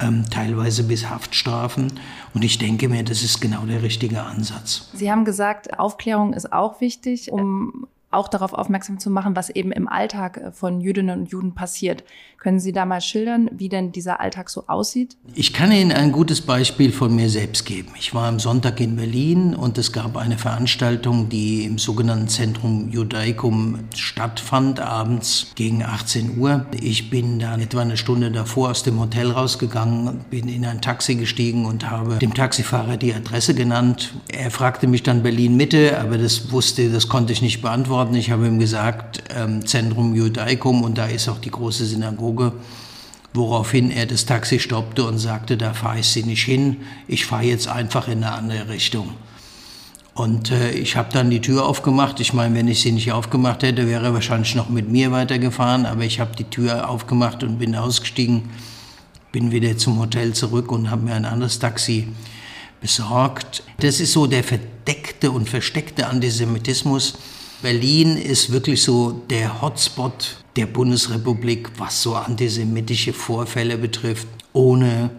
ähm, 0.00 0.24
teilweise 0.30 0.84
bis 0.84 1.10
Haftstrafen. 1.10 1.92
Und 2.34 2.44
ich 2.44 2.58
denke 2.58 2.88
mir, 2.88 3.04
das 3.04 3.22
ist 3.22 3.40
genau 3.40 3.66
der 3.66 3.82
richtige 3.82 4.22
Ansatz. 4.22 4.88
Sie 4.94 5.10
haben 5.10 5.24
gesagt, 5.24 5.78
Aufklärung 5.78 6.32
ist 6.32 6.52
auch 6.52 6.80
wichtig, 6.80 7.30
um 7.30 7.86
auch 8.10 8.28
darauf 8.28 8.52
aufmerksam 8.52 8.98
zu 8.98 9.10
machen, 9.10 9.36
was 9.36 9.50
eben 9.50 9.72
im 9.72 9.88
Alltag 9.88 10.36
äh, 10.38 10.52
von 10.52 10.80
Jüdinnen 10.80 11.20
und 11.20 11.30
Juden 11.30 11.54
passiert. 11.54 12.04
Können 12.40 12.58
Sie 12.58 12.72
da 12.72 12.86
mal 12.86 13.02
schildern, 13.02 13.50
wie 13.52 13.68
denn 13.68 13.92
dieser 13.92 14.18
Alltag 14.18 14.48
so 14.48 14.64
aussieht? 14.66 15.18
Ich 15.34 15.52
kann 15.52 15.70
Ihnen 15.72 15.92
ein 15.92 16.10
gutes 16.10 16.40
Beispiel 16.40 16.90
von 16.90 17.14
mir 17.14 17.28
selbst 17.28 17.66
geben. 17.66 17.90
Ich 17.98 18.14
war 18.14 18.28
am 18.28 18.40
Sonntag 18.40 18.80
in 18.80 18.96
Berlin 18.96 19.54
und 19.54 19.76
es 19.76 19.92
gab 19.92 20.16
eine 20.16 20.38
Veranstaltung, 20.38 21.28
die 21.28 21.66
im 21.66 21.76
sogenannten 21.76 22.28
Zentrum 22.28 22.88
Judaicum 22.88 23.80
stattfand, 23.94 24.80
abends 24.80 25.52
gegen 25.54 25.82
18 25.82 26.38
Uhr. 26.38 26.64
Ich 26.80 27.10
bin 27.10 27.40
dann 27.40 27.60
etwa 27.60 27.82
eine 27.82 27.98
Stunde 27.98 28.30
davor 28.30 28.70
aus 28.70 28.84
dem 28.84 28.98
Hotel 28.98 29.30
rausgegangen, 29.30 30.20
bin 30.30 30.48
in 30.48 30.64
ein 30.64 30.80
Taxi 30.80 31.16
gestiegen 31.16 31.66
und 31.66 31.90
habe 31.90 32.16
dem 32.20 32.32
Taxifahrer 32.32 32.96
die 32.96 33.12
Adresse 33.12 33.54
genannt. 33.54 34.14
Er 34.28 34.50
fragte 34.50 34.86
mich 34.86 35.02
dann 35.02 35.22
Berlin 35.22 35.58
Mitte, 35.58 36.00
aber 36.00 36.16
das 36.16 36.50
wusste, 36.50 36.88
das 36.88 37.06
konnte 37.06 37.34
ich 37.34 37.42
nicht 37.42 37.60
beantworten. 37.60 38.14
Ich 38.14 38.30
habe 38.30 38.46
ihm 38.46 38.58
gesagt, 38.58 39.24
ähm, 39.36 39.66
Zentrum 39.66 40.14
Judaicum 40.14 40.82
und 40.82 40.96
da 40.96 41.04
ist 41.04 41.28
auch 41.28 41.38
die 41.38 41.50
große 41.50 41.84
Synagoge. 41.84 42.29
Woraufhin 43.32 43.90
er 43.90 44.06
das 44.06 44.26
Taxi 44.26 44.58
stoppte 44.58 45.04
und 45.04 45.18
sagte, 45.18 45.56
da 45.56 45.72
fahre 45.72 46.00
ich 46.00 46.06
Sie 46.06 46.24
nicht 46.24 46.44
hin, 46.44 46.78
ich 47.06 47.26
fahre 47.26 47.44
jetzt 47.44 47.68
einfach 47.68 48.08
in 48.08 48.24
eine 48.24 48.32
andere 48.32 48.68
Richtung. 48.68 49.14
Und 50.14 50.50
äh, 50.50 50.72
ich 50.72 50.96
habe 50.96 51.12
dann 51.12 51.30
die 51.30 51.40
Tür 51.40 51.64
aufgemacht. 51.64 52.18
Ich 52.20 52.32
meine, 52.32 52.54
wenn 52.54 52.68
ich 52.68 52.80
sie 52.80 52.92
nicht 52.92 53.12
aufgemacht 53.12 53.62
hätte, 53.62 53.86
wäre 53.86 54.06
er 54.06 54.14
wahrscheinlich 54.14 54.54
noch 54.54 54.68
mit 54.68 54.90
mir 54.90 55.12
weitergefahren. 55.12 55.86
Aber 55.86 56.02
ich 56.02 56.18
habe 56.18 56.34
die 56.36 56.44
Tür 56.44 56.90
aufgemacht 56.90 57.42
und 57.42 57.58
bin 57.58 57.76
ausgestiegen, 57.76 58.50
bin 59.32 59.52
wieder 59.52 59.78
zum 59.78 59.98
Hotel 59.98 60.34
zurück 60.34 60.72
und 60.72 60.90
habe 60.90 61.04
mir 61.04 61.14
ein 61.14 61.24
anderes 61.24 61.60
Taxi 61.60 62.08
besorgt. 62.80 63.62
Das 63.78 64.00
ist 64.00 64.12
so 64.12 64.26
der 64.26 64.42
verdeckte 64.42 65.30
und 65.30 65.48
versteckte 65.48 66.08
Antisemitismus, 66.08 67.14
Berlin 67.62 68.16
ist 68.16 68.52
wirklich 68.52 68.82
so 68.82 69.22
der 69.28 69.60
Hotspot 69.60 70.39
der 70.56 70.66
Bundesrepublik, 70.66 71.70
was 71.78 72.02
so 72.02 72.14
antisemitische 72.14 73.12
Vorfälle 73.12 73.78
betrifft, 73.78 74.28
ohne 74.52 75.10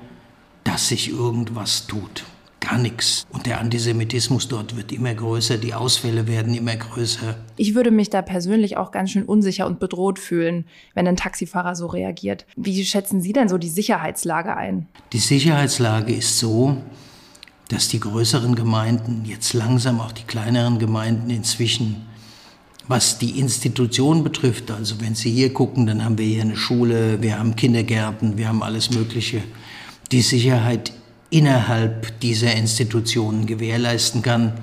dass 0.63 0.89
sich 0.89 1.09
irgendwas 1.09 1.87
tut. 1.87 2.23
Gar 2.59 2.77
nichts. 2.77 3.25
Und 3.31 3.47
der 3.47 3.59
Antisemitismus 3.59 4.47
dort 4.47 4.77
wird 4.77 4.91
immer 4.91 5.15
größer, 5.15 5.57
die 5.57 5.73
Ausfälle 5.73 6.27
werden 6.27 6.53
immer 6.53 6.75
größer. 6.75 7.35
Ich 7.57 7.73
würde 7.73 7.89
mich 7.89 8.11
da 8.11 8.21
persönlich 8.21 8.77
auch 8.77 8.91
ganz 8.91 9.09
schön 9.09 9.23
unsicher 9.23 9.65
und 9.65 9.79
bedroht 9.79 10.19
fühlen, 10.19 10.65
wenn 10.93 11.07
ein 11.07 11.15
Taxifahrer 11.15 11.75
so 11.75 11.87
reagiert. 11.87 12.45
Wie 12.55 12.85
schätzen 12.85 13.19
Sie 13.19 13.33
denn 13.33 13.49
so 13.49 13.57
die 13.57 13.69
Sicherheitslage 13.69 14.55
ein? 14.55 14.87
Die 15.11 15.17
Sicherheitslage 15.17 16.13
ist 16.13 16.37
so, 16.37 16.77
dass 17.69 17.87
die 17.87 17.99
größeren 17.99 18.53
Gemeinden, 18.53 19.23
jetzt 19.25 19.53
langsam 19.53 19.99
auch 19.99 20.11
die 20.11 20.23
kleineren 20.23 20.77
Gemeinden 20.77 21.31
inzwischen, 21.31 22.05
was 22.87 23.19
die 23.19 23.39
Institution 23.39 24.23
betrifft, 24.23 24.71
also 24.71 24.99
wenn 24.99 25.15
Sie 25.15 25.31
hier 25.31 25.53
gucken, 25.53 25.85
dann 25.85 26.03
haben 26.03 26.17
wir 26.17 26.25
hier 26.25 26.41
eine 26.41 26.57
Schule, 26.57 27.21
wir 27.21 27.37
haben 27.37 27.55
Kindergärten, 27.55 28.37
wir 28.37 28.47
haben 28.47 28.63
alles 28.63 28.89
Mögliche, 28.89 29.43
die 30.11 30.21
Sicherheit 30.21 30.91
innerhalb 31.29 32.19
dieser 32.19 32.53
Institutionen 32.55 33.45
gewährleisten 33.45 34.21
kann. 34.21 34.53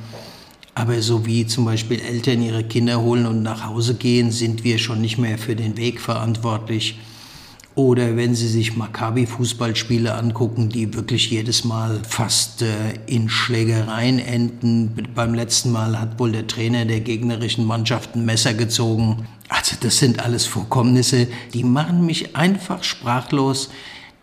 Aber 0.75 1.01
so 1.03 1.27
wie 1.27 1.47
zum 1.47 1.65
Beispiel 1.65 2.01
Eltern 2.01 2.43
ihre 2.43 2.63
Kinder 2.63 3.01
holen 3.01 3.27
und 3.27 3.43
nach 3.43 3.67
Hause 3.67 3.95
gehen, 3.95 4.31
sind 4.31 4.63
wir 4.63 4.79
schon 4.79 5.01
nicht 5.01 5.19
mehr 5.19 5.39
für 5.39 5.57
den 5.57 5.77
Weg 5.77 6.01
verantwortlich. 6.01 6.99
Oder 7.79 8.17
wenn 8.17 8.35
Sie 8.35 8.49
sich 8.49 8.73
Maccabi-Fußballspiele 8.73 10.13
angucken, 10.13 10.69
die 10.69 10.95
wirklich 10.95 11.31
jedes 11.31 11.63
Mal 11.63 12.01
fast 12.03 12.63
äh, 12.63 12.95
in 13.07 13.29
Schlägereien 13.29 14.19
enden. 14.19 15.07
Beim 15.15 15.33
letzten 15.33 15.71
Mal 15.71 15.97
hat 15.97 16.19
wohl 16.19 16.33
der 16.33 16.49
Trainer 16.49 16.87
der 16.87 16.99
gegnerischen 16.99 17.65
Mannschaft 17.65 18.17
ein 18.17 18.25
Messer 18.25 18.55
gezogen. 18.55 19.29
Also 19.49 19.77
das 19.79 19.99
sind 19.99 20.19
alles 20.19 20.45
Vorkommnisse, 20.45 21.29
die 21.55 21.63
machen 21.63 22.05
mich 22.05 22.35
einfach 22.35 22.83
sprachlos, 22.83 23.71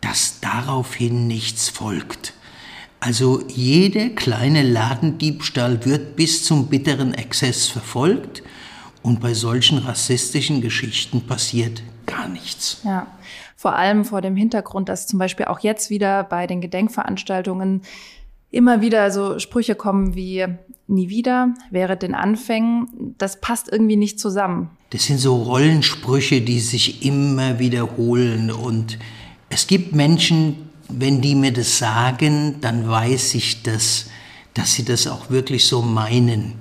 dass 0.01 0.41
daraufhin 0.41 1.25
nichts 1.25 1.69
folgt. 1.69 2.33
Also 2.99 3.41
jeder 3.47 4.09
kleine 4.09 4.63
Ladendiebstahl 4.63 5.85
wird 5.85 6.17
bis 6.17 6.43
zum 6.43 6.67
bitteren 6.67 7.13
Exzess 7.13 7.67
verfolgt 7.67 8.43
und 9.01 9.21
bei 9.21 9.33
solchen 9.33 9.77
rassistischen 9.77 10.59
Geschichten 10.59 11.21
passiert 11.21 11.83
gar 12.05 12.27
nichts. 12.27 12.81
Ja, 12.83 13.07
vor 13.55 13.75
allem 13.75 14.05
vor 14.05 14.21
dem 14.21 14.35
Hintergrund, 14.35 14.89
dass 14.89 15.07
zum 15.07 15.19
Beispiel 15.19 15.45
auch 15.45 15.59
jetzt 15.59 15.89
wieder 15.89 16.23
bei 16.23 16.47
den 16.47 16.61
Gedenkveranstaltungen 16.61 17.81
immer 18.51 18.81
wieder 18.81 19.11
so 19.11 19.39
Sprüche 19.39 19.75
kommen 19.75 20.15
wie 20.15 20.45
nie 20.87 21.09
wieder, 21.09 21.53
wäre 21.71 21.97
den 21.97 22.13
Anfängen. 22.15 23.15
Das 23.17 23.41
passt 23.41 23.71
irgendwie 23.71 23.95
nicht 23.95 24.19
zusammen. 24.19 24.69
Das 24.91 25.05
sind 25.05 25.17
so 25.17 25.35
Rollensprüche, 25.35 26.41
die 26.41 26.59
sich 26.59 27.05
immer 27.05 27.59
wiederholen 27.59 28.51
und 28.51 28.97
es 29.49 29.67
gibt 29.67 29.95
Menschen, 29.95 30.69
wenn 30.89 31.21
die 31.21 31.35
mir 31.35 31.51
das 31.51 31.77
sagen, 31.77 32.57
dann 32.61 32.87
weiß 32.87 33.35
ich 33.35 33.63
das, 33.63 34.07
dass 34.53 34.73
sie 34.73 34.85
das 34.85 35.07
auch 35.07 35.29
wirklich 35.29 35.65
so 35.65 35.81
meinen. 35.81 36.53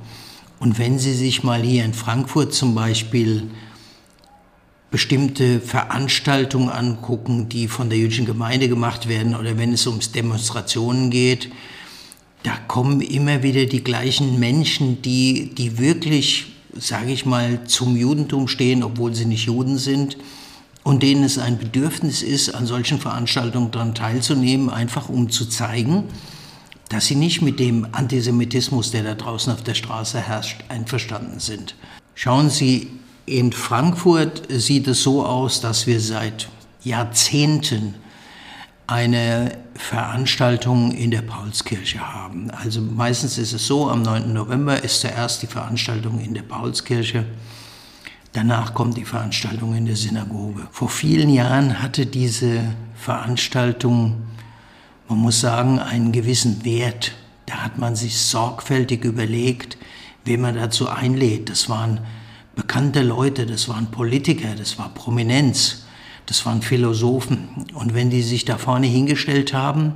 Und 0.60 0.78
wenn 0.78 0.98
Sie 0.98 1.12
sich 1.12 1.42
mal 1.42 1.62
hier 1.62 1.84
in 1.84 1.92
Frankfurt 1.92 2.54
zum 2.54 2.74
Beispiel 2.74 3.50
bestimmte 4.94 5.58
Veranstaltungen 5.58 6.68
angucken, 6.68 7.48
die 7.48 7.66
von 7.66 7.88
der 7.90 7.98
jüdischen 7.98 8.26
Gemeinde 8.26 8.68
gemacht 8.68 9.08
werden 9.08 9.34
oder 9.34 9.58
wenn 9.58 9.72
es 9.72 9.88
ums 9.88 10.12
Demonstrationen 10.12 11.10
geht, 11.10 11.50
da 12.44 12.52
kommen 12.68 13.00
immer 13.00 13.42
wieder 13.42 13.66
die 13.66 13.82
gleichen 13.82 14.38
Menschen, 14.38 15.02
die, 15.02 15.52
die 15.52 15.78
wirklich, 15.78 16.52
sage 16.76 17.10
ich 17.10 17.26
mal, 17.26 17.64
zum 17.64 17.96
Judentum 17.96 18.46
stehen, 18.46 18.84
obwohl 18.84 19.16
sie 19.16 19.24
nicht 19.24 19.46
Juden 19.46 19.78
sind 19.78 20.16
und 20.84 21.02
denen 21.02 21.24
es 21.24 21.38
ein 21.38 21.58
Bedürfnis 21.58 22.22
ist, 22.22 22.54
an 22.54 22.64
solchen 22.64 23.00
Veranstaltungen 23.00 23.72
daran 23.72 23.96
teilzunehmen, 23.96 24.70
einfach 24.70 25.08
um 25.08 25.28
zu 25.28 25.46
zeigen, 25.46 26.04
dass 26.88 27.06
sie 27.06 27.16
nicht 27.16 27.42
mit 27.42 27.58
dem 27.58 27.88
Antisemitismus, 27.90 28.92
der 28.92 29.02
da 29.02 29.16
draußen 29.16 29.52
auf 29.52 29.64
der 29.64 29.74
Straße 29.74 30.20
herrscht, 30.20 30.62
einverstanden 30.68 31.40
sind. 31.40 31.74
Schauen 32.14 32.48
Sie, 32.48 32.90
in 33.26 33.52
Frankfurt 33.52 34.42
sieht 34.50 34.86
es 34.86 35.02
so 35.02 35.24
aus, 35.24 35.60
dass 35.60 35.86
wir 35.86 36.00
seit 36.00 36.48
Jahrzehnten 36.82 37.94
eine 38.86 39.58
Veranstaltung 39.74 40.92
in 40.92 41.10
der 41.10 41.22
Paulskirche 41.22 42.00
haben. 42.00 42.50
Also 42.50 42.82
meistens 42.82 43.38
ist 43.38 43.52
es 43.52 43.66
so, 43.66 43.88
am 43.88 44.02
9. 44.02 44.32
November 44.32 44.82
ist 44.84 45.00
zuerst 45.00 45.42
die 45.42 45.46
Veranstaltung 45.46 46.20
in 46.20 46.34
der 46.34 46.42
Paulskirche. 46.42 47.24
Danach 48.34 48.74
kommt 48.74 48.96
die 48.96 49.04
Veranstaltung 49.04 49.74
in 49.74 49.86
der 49.86 49.96
Synagoge. 49.96 50.66
Vor 50.70 50.88
vielen 50.90 51.30
Jahren 51.30 51.80
hatte 51.82 52.04
diese 52.04 52.74
Veranstaltung, 52.94 54.22
man 55.08 55.18
muss 55.18 55.40
sagen, 55.40 55.78
einen 55.78 56.12
gewissen 56.12 56.64
Wert. 56.64 57.12
Da 57.46 57.64
hat 57.64 57.78
man 57.78 57.96
sich 57.96 58.18
sorgfältig 58.18 59.04
überlegt, 59.04 59.78
wen 60.24 60.40
man 60.40 60.56
dazu 60.56 60.88
einlädt. 60.88 61.48
Das 61.48 61.68
waren 61.68 62.00
bekannte 62.54 63.02
Leute, 63.02 63.46
das 63.46 63.68
waren 63.68 63.90
Politiker, 63.90 64.54
das 64.56 64.78
war 64.78 64.92
Prominenz, 64.94 65.84
das 66.26 66.44
waren 66.46 66.62
Philosophen. 66.62 67.66
Und 67.74 67.94
wenn 67.94 68.10
die 68.10 68.22
sich 68.22 68.44
da 68.44 68.58
vorne 68.58 68.86
hingestellt 68.86 69.52
haben 69.52 69.94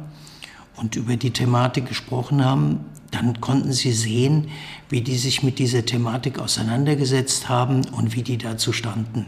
und 0.77 0.97
über 0.97 1.17
die 1.17 1.31
Thematik 1.31 1.87
gesprochen 1.87 2.45
haben, 2.45 2.81
dann 3.11 3.41
konnten 3.41 3.73
sie 3.73 3.93
sehen, 3.93 4.49
wie 4.89 5.01
die 5.01 5.17
sich 5.17 5.43
mit 5.43 5.59
dieser 5.59 5.85
Thematik 5.87 6.39
auseinandergesetzt 6.39 7.49
haben 7.49 7.87
und 7.87 8.15
wie 8.15 8.23
die 8.23 8.39
dazu 8.39 8.73
standen. 8.73 9.27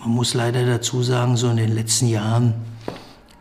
Man 0.00 0.10
muss 0.10 0.34
leider 0.34 0.64
dazu 0.64 1.02
sagen, 1.02 1.36
so 1.36 1.50
in 1.50 1.56
den 1.56 1.74
letzten 1.74 2.06
Jahren 2.06 2.54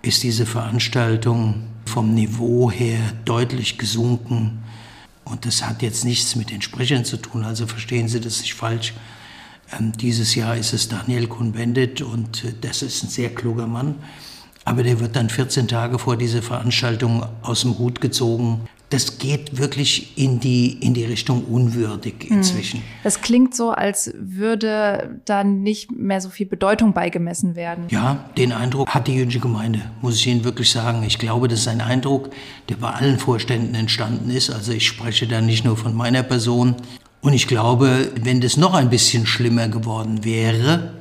ist 0.01 0.23
diese 0.23 0.45
Veranstaltung 0.45 1.63
vom 1.85 2.13
Niveau 2.13 2.71
her 2.71 2.99
deutlich 3.25 3.77
gesunken. 3.77 4.63
Und 5.29 5.45
das 5.45 5.65
hat 5.65 5.81
jetzt 5.81 6.05
nichts 6.05 6.35
mit 6.35 6.51
den 6.51 6.61
Sprechern 6.61 7.03
zu 7.03 7.17
tun, 7.17 7.43
also 7.43 7.67
verstehen 7.67 8.07
Sie 8.07 8.21
das 8.21 8.41
nicht 8.41 8.53
falsch. 8.53 8.93
Ähm, 9.77 9.91
dieses 9.91 10.35
Jahr 10.35 10.55
ist 10.55 10.73
es 10.73 10.87
Daniel 10.87 11.27
Kuhn-Bendit 11.27 12.01
und 12.01 12.43
äh, 12.45 12.53
das 12.61 12.81
ist 12.81 13.03
ein 13.03 13.09
sehr 13.09 13.33
kluger 13.33 13.67
Mann. 13.67 13.95
Aber 14.63 14.83
der 14.83 14.99
wird 14.99 15.15
dann 15.15 15.29
14 15.29 15.67
Tage 15.67 15.99
vor 15.99 16.17
dieser 16.17 16.41
Veranstaltung 16.41 17.25
aus 17.41 17.61
dem 17.61 17.77
Hut 17.77 18.01
gezogen, 18.01 18.67
das 18.89 19.17
geht 19.17 19.57
wirklich 19.57 20.17
in 20.17 20.39
die, 20.39 20.73
in 20.79 20.93
die 20.93 21.03
Richtung 21.03 21.43
unwürdig 21.43 22.15
hm. 22.27 22.37
inzwischen. 22.37 22.81
Das 23.03 23.21
klingt 23.21 23.53
so, 23.53 23.71
als 23.71 24.13
würde 24.17 25.19
da 25.25 25.43
nicht 25.43 25.91
mehr 25.91 26.21
so 26.21 26.29
viel 26.29 26.45
Bedeutung 26.45 26.93
beigemessen 26.93 27.55
werden. 27.55 27.85
Ja, 27.89 28.29
den 28.37 28.53
Eindruck 28.53 28.89
hat 28.89 29.07
die 29.07 29.15
jüdische 29.15 29.41
Gemeinde, 29.41 29.81
muss 30.01 30.15
ich 30.15 30.27
Ihnen 30.27 30.43
wirklich 30.45 30.71
sagen. 30.71 31.03
Ich 31.03 31.17
glaube, 31.17 31.47
das 31.49 31.61
ist 31.61 31.67
ein 31.67 31.81
Eindruck, 31.81 32.29
der 32.69 32.75
bei 32.75 32.89
allen 32.91 33.19
Vorständen 33.19 33.75
entstanden 33.75 34.29
ist. 34.29 34.49
Also 34.49 34.71
ich 34.71 34.87
spreche 34.87 35.27
da 35.27 35.41
nicht 35.41 35.65
nur 35.65 35.75
von 35.75 35.93
meiner 35.93 36.23
Person. 36.23 36.75
Und 37.19 37.33
ich 37.33 37.47
glaube, 37.47 38.11
wenn 38.21 38.39
das 38.39 38.55
noch 38.55 38.73
ein 38.73 38.89
bisschen 38.89 39.25
schlimmer 39.25 39.67
geworden 39.67 40.23
wäre, 40.23 40.93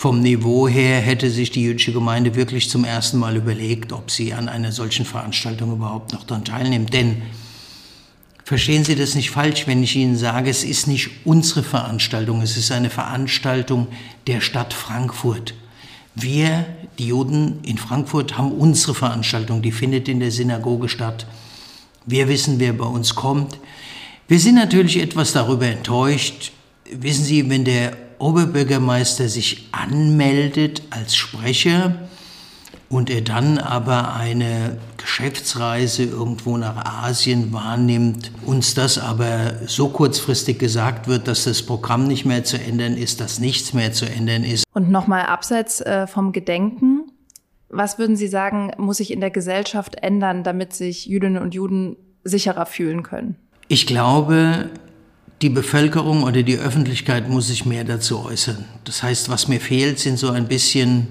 vom 0.00 0.22
Niveau 0.22 0.66
her 0.66 0.98
hätte 0.98 1.28
sich 1.28 1.50
die 1.50 1.60
jüdische 1.60 1.92
Gemeinde 1.92 2.34
wirklich 2.34 2.70
zum 2.70 2.84
ersten 2.84 3.18
Mal 3.18 3.36
überlegt, 3.36 3.92
ob 3.92 4.10
sie 4.10 4.32
an 4.32 4.48
einer 4.48 4.72
solchen 4.72 5.04
Veranstaltung 5.04 5.74
überhaupt 5.74 6.14
noch 6.14 6.24
daran 6.24 6.46
teilnimmt. 6.46 6.94
Denn 6.94 7.20
verstehen 8.42 8.82
Sie 8.82 8.94
das 8.94 9.14
nicht 9.14 9.30
falsch, 9.30 9.66
wenn 9.66 9.82
ich 9.82 9.96
Ihnen 9.96 10.16
sage, 10.16 10.48
es 10.48 10.64
ist 10.64 10.86
nicht 10.86 11.10
unsere 11.26 11.62
Veranstaltung, 11.62 12.40
es 12.40 12.56
ist 12.56 12.72
eine 12.72 12.88
Veranstaltung 12.88 13.88
der 14.26 14.40
Stadt 14.40 14.72
Frankfurt. 14.72 15.52
Wir, 16.14 16.64
die 16.98 17.08
Juden 17.08 17.58
in 17.62 17.76
Frankfurt, 17.76 18.38
haben 18.38 18.52
unsere 18.52 18.94
Veranstaltung, 18.94 19.60
die 19.60 19.70
findet 19.70 20.08
in 20.08 20.18
der 20.20 20.30
Synagoge 20.30 20.88
statt. 20.88 21.26
Wir 22.06 22.26
wissen, 22.26 22.58
wer 22.58 22.72
bei 22.72 22.86
uns 22.86 23.14
kommt. 23.14 23.58
Wir 24.28 24.40
sind 24.40 24.54
natürlich 24.54 24.98
etwas 24.98 25.32
darüber 25.32 25.66
enttäuscht. 25.66 26.52
Wissen 26.90 27.24
Sie, 27.24 27.50
wenn 27.50 27.66
der 27.66 28.09
Oberbürgermeister 28.20 29.28
sich 29.28 29.68
anmeldet 29.72 30.82
als 30.90 31.16
Sprecher 31.16 32.08
und 32.88 33.08
er 33.08 33.20
dann 33.20 33.58
aber 33.58 34.14
eine 34.14 34.78
Geschäftsreise 34.96 36.02
irgendwo 36.04 36.56
nach 36.56 36.84
Asien 37.04 37.52
wahrnimmt, 37.52 38.32
uns 38.44 38.74
das 38.74 38.98
aber 38.98 39.52
so 39.66 39.88
kurzfristig 39.88 40.58
gesagt 40.58 41.06
wird, 41.06 41.28
dass 41.28 41.44
das 41.44 41.62
Programm 41.62 42.08
nicht 42.08 42.24
mehr 42.24 42.44
zu 42.44 42.60
ändern 42.60 42.96
ist, 42.96 43.20
dass 43.20 43.38
nichts 43.38 43.72
mehr 43.72 43.92
zu 43.92 44.06
ändern 44.06 44.42
ist. 44.44 44.64
Und 44.74 44.90
nochmal 44.90 45.22
abseits 45.26 45.80
äh, 45.80 46.06
vom 46.08 46.32
Gedenken, 46.32 47.12
was 47.68 47.98
würden 47.98 48.16
Sie 48.16 48.26
sagen, 48.26 48.72
muss 48.76 48.96
sich 48.96 49.12
in 49.12 49.20
der 49.20 49.30
Gesellschaft 49.30 49.94
ändern, 50.02 50.42
damit 50.42 50.72
sich 50.72 51.06
Jüdinnen 51.06 51.40
und 51.40 51.54
Juden 51.54 51.96
sicherer 52.24 52.66
fühlen 52.66 53.04
können? 53.04 53.36
Ich 53.68 53.86
glaube, 53.86 54.68
die 55.42 55.48
Bevölkerung 55.48 56.22
oder 56.22 56.42
die 56.42 56.58
Öffentlichkeit 56.58 57.28
muss 57.28 57.48
sich 57.48 57.64
mehr 57.64 57.84
dazu 57.84 58.24
äußern. 58.24 58.64
Das 58.84 59.02
heißt, 59.02 59.30
was 59.30 59.48
mir 59.48 59.60
fehlt, 59.60 59.98
sind 59.98 60.18
so 60.18 60.30
ein 60.30 60.48
bisschen, 60.48 61.08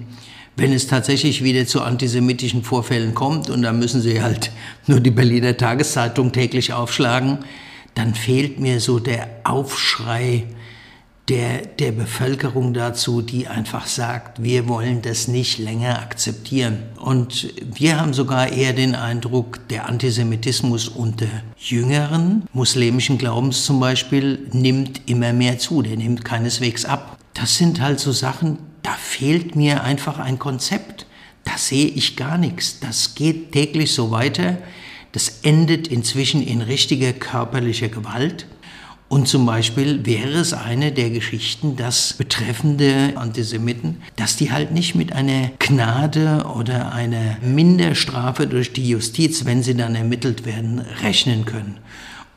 wenn 0.56 0.72
es 0.72 0.86
tatsächlich 0.86 1.42
wieder 1.42 1.66
zu 1.66 1.82
antisemitischen 1.82 2.62
Vorfällen 2.62 3.14
kommt, 3.14 3.50
und 3.50 3.62
da 3.62 3.72
müssen 3.72 4.00
Sie 4.00 4.22
halt 4.22 4.52
nur 4.86 5.00
die 5.00 5.10
Berliner 5.10 5.56
Tageszeitung 5.56 6.32
täglich 6.32 6.72
aufschlagen, 6.72 7.38
dann 7.94 8.14
fehlt 8.14 8.60
mir 8.60 8.78
so 8.78 9.00
der 9.00 9.28
Aufschrei 9.42 10.44
der, 11.28 11.64
der 11.64 11.92
Bevölkerung 11.92 12.74
dazu, 12.74 13.22
die 13.22 13.46
einfach 13.46 13.86
sagt, 13.86 14.42
wir 14.42 14.68
wollen 14.68 15.00
das 15.02 15.28
nicht 15.28 15.58
länger 15.58 16.00
akzeptieren. 16.00 16.82
Und 16.96 17.54
wir 17.62 18.00
haben 18.00 18.12
sogar 18.14 18.50
eher 18.50 18.72
den 18.72 18.96
Eindruck, 18.96 19.68
der 19.68 19.88
Antisemitismus 19.88 20.88
unter 20.88 21.28
jüngeren 21.56 22.44
muslimischen 22.52 23.16
Glaubens 23.16 23.64
zum 23.64 23.78
Beispiel 23.78 24.48
nimmt 24.52 25.08
immer 25.08 25.32
mehr 25.32 25.58
zu, 25.58 25.82
der 25.82 25.96
nimmt 25.96 26.24
keineswegs 26.24 26.84
ab. 26.84 27.16
Das 27.34 27.56
sind 27.56 27.80
halt 27.80 28.00
so 28.00 28.10
Sachen, 28.10 28.58
da 28.82 28.92
fehlt 28.92 29.54
mir 29.54 29.84
einfach 29.84 30.18
ein 30.18 30.38
Konzept. 30.38 31.06
Da 31.44 31.56
sehe 31.56 31.86
ich 31.86 32.16
gar 32.16 32.38
nichts. 32.38 32.80
Das 32.80 33.14
geht 33.14 33.52
täglich 33.52 33.94
so 33.94 34.10
weiter. 34.10 34.58
Das 35.12 35.40
endet 35.42 35.88
inzwischen 35.88 36.42
in 36.42 36.60
richtiger 36.60 37.12
körperlicher 37.12 37.88
Gewalt. 37.88 38.46
Und 39.10 39.26
zum 39.26 39.44
Beispiel 39.44 40.06
wäre 40.06 40.38
es 40.38 40.52
eine 40.52 40.92
der 40.92 41.10
Geschichten, 41.10 41.74
dass 41.74 42.12
betreffende 42.12 43.14
Antisemiten, 43.16 44.00
dass 44.14 44.36
die 44.36 44.52
halt 44.52 44.70
nicht 44.70 44.94
mit 44.94 45.12
einer 45.12 45.50
Gnade 45.58 46.44
oder 46.54 46.92
einer 46.92 47.36
Minderstrafe 47.42 48.46
durch 48.46 48.72
die 48.72 48.88
Justiz, 48.88 49.44
wenn 49.44 49.64
sie 49.64 49.74
dann 49.74 49.96
ermittelt 49.96 50.46
werden, 50.46 50.78
rechnen 51.02 51.44
können. 51.44 51.78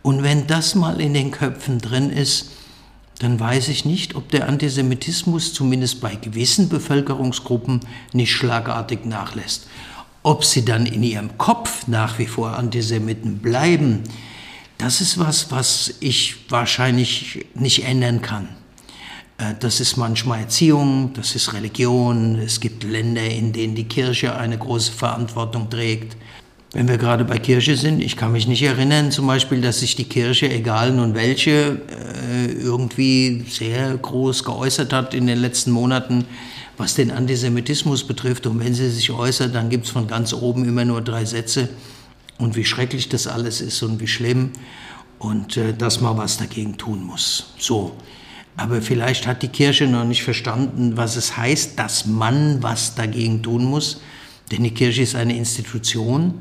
Und 0.02 0.24
wenn 0.24 0.48
das 0.48 0.74
mal 0.74 1.00
in 1.00 1.14
den 1.14 1.30
Köpfen 1.30 1.78
drin 1.78 2.10
ist, 2.10 2.50
dann 3.20 3.40
weiß 3.40 3.68
ich 3.68 3.86
nicht, 3.86 4.16
ob 4.16 4.30
der 4.30 4.50
Antisemitismus 4.50 5.54
zumindest 5.54 6.02
bei 6.02 6.16
gewissen 6.16 6.70
Bevölkerungsgruppen 6.70 7.82
nicht 8.14 8.32
schlagartig 8.32 9.06
nachlässt. 9.06 9.68
Ob 10.24 10.44
sie 10.44 10.66
dann 10.66 10.88
in 10.88 11.04
ihrem 11.04 11.38
Kopf 11.38 11.88
nach 11.88 12.18
wie 12.18 12.26
vor 12.26 12.58
Antisemiten 12.58 13.38
bleiben, 13.38 14.02
das 14.84 15.00
ist 15.00 15.18
was, 15.18 15.50
was 15.50 15.94
ich 16.02 16.36
wahrscheinlich 16.50 17.46
nicht 17.54 17.86
ändern 17.86 18.22
kann. 18.22 18.50
Äh, 19.38 19.54
das 19.60 19.80
ist 19.80 19.96
manchmal 19.96 20.42
Erziehung, 20.42 21.12
das 21.14 21.36
ist 21.36 21.54
Religion. 21.54 22.36
Es 22.36 22.60
gibt 22.60 22.84
Länder, 22.84 23.24
in 23.24 23.54
denen 23.54 23.76
die 23.76 23.86
Kirche 23.86 24.36
eine 24.36 24.58
große 24.58 24.92
Verantwortung 24.92 25.70
trägt. 25.70 26.18
Wenn 26.74 26.90
wir 26.90 26.98
gerade 26.98 27.24
bei 27.24 27.38
Kirche 27.38 27.78
sind, 27.78 28.02
ich 28.02 28.18
kann 28.18 28.34
mich 28.34 28.46
nicht 28.48 28.64
erinnern, 28.64 29.12
zum 29.12 29.28
Beispiel, 29.28 29.62
dass 29.62 29.80
sich 29.80 29.96
die 29.96 30.06
Kirche, 30.06 30.50
egal 30.52 30.92
nun 30.92 31.14
welche, 31.14 31.82
äh, 32.32 32.52
irgendwie 32.52 33.46
sehr 33.48 33.96
groß 33.96 34.44
geäußert 34.44 34.92
hat 34.92 35.14
in 35.14 35.28
den 35.28 35.40
letzten 35.40 35.72
Monaten, 35.72 36.26
was 36.76 36.96
den 36.96 37.12
Antisemitismus 37.12 38.06
betrifft. 38.06 38.48
Und 38.48 38.60
wenn 38.60 38.74
sie 38.74 38.90
sich 38.90 39.12
äußert, 39.12 39.56
dann 39.56 39.70
gibt 39.70 39.86
es 39.86 39.92
von 39.92 40.08
ganz 40.08 40.34
oben 40.34 40.68
immer 40.68 40.84
nur 40.84 41.02
drei 41.02 41.24
Sätze 41.24 41.70
und 42.38 42.56
wie 42.56 42.66
schrecklich 42.66 43.10
das 43.10 43.28
alles 43.28 43.62
ist 43.62 43.82
und 43.84 44.00
wie 44.00 44.08
schlimm 44.08 44.52
und 45.20 45.58
äh, 45.58 45.74
dass 45.74 46.02
man 46.02 46.18
was 46.18 46.38
dagegen 46.38 46.78
tun 46.78 47.04
muss. 47.04 47.54
So. 47.58 47.96
Aber 48.56 48.82
vielleicht 48.82 49.26
hat 49.26 49.42
die 49.42 49.48
Kirche 49.48 49.88
noch 49.88 50.04
nicht 50.04 50.24
verstanden, 50.24 50.96
was 50.96 51.16
es 51.16 51.38
heißt, 51.38 51.80
dass 51.80 52.06
man 52.06 52.62
was 52.62 52.94
dagegen 52.94 53.42
tun 53.42 53.66
muss. 53.66 54.02
Denn 54.52 54.64
die 54.64 54.74
Kirche 54.74 55.02
ist 55.02 55.16
eine 55.16 55.36
Institution 55.36 56.36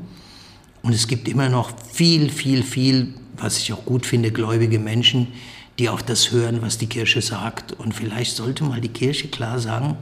und 0.83 0.93
es 0.93 1.07
gibt 1.07 1.27
immer 1.27 1.49
noch 1.49 1.71
viel, 1.91 2.29
viel, 2.29 2.61
viel, 2.61 3.15
was 3.37 3.57
ich 3.57 3.73
auch 3.73 3.85
gut 3.85 4.05
finde, 4.05 4.31
gläubige 4.31 4.77
Menschen, 4.77 5.27
die 5.79 5.89
auch 5.89 6.01
das 6.01 6.31
hören, 6.31 6.61
was 6.61 6.77
die 6.77 6.87
Kirche 6.87 7.21
sagt. 7.21 7.71
Und 7.71 7.95
vielleicht 7.95 8.35
sollte 8.35 8.63
mal 8.63 8.81
die 8.81 8.89
Kirche 8.89 9.29
klar 9.29 9.59
sagen, 9.59 9.97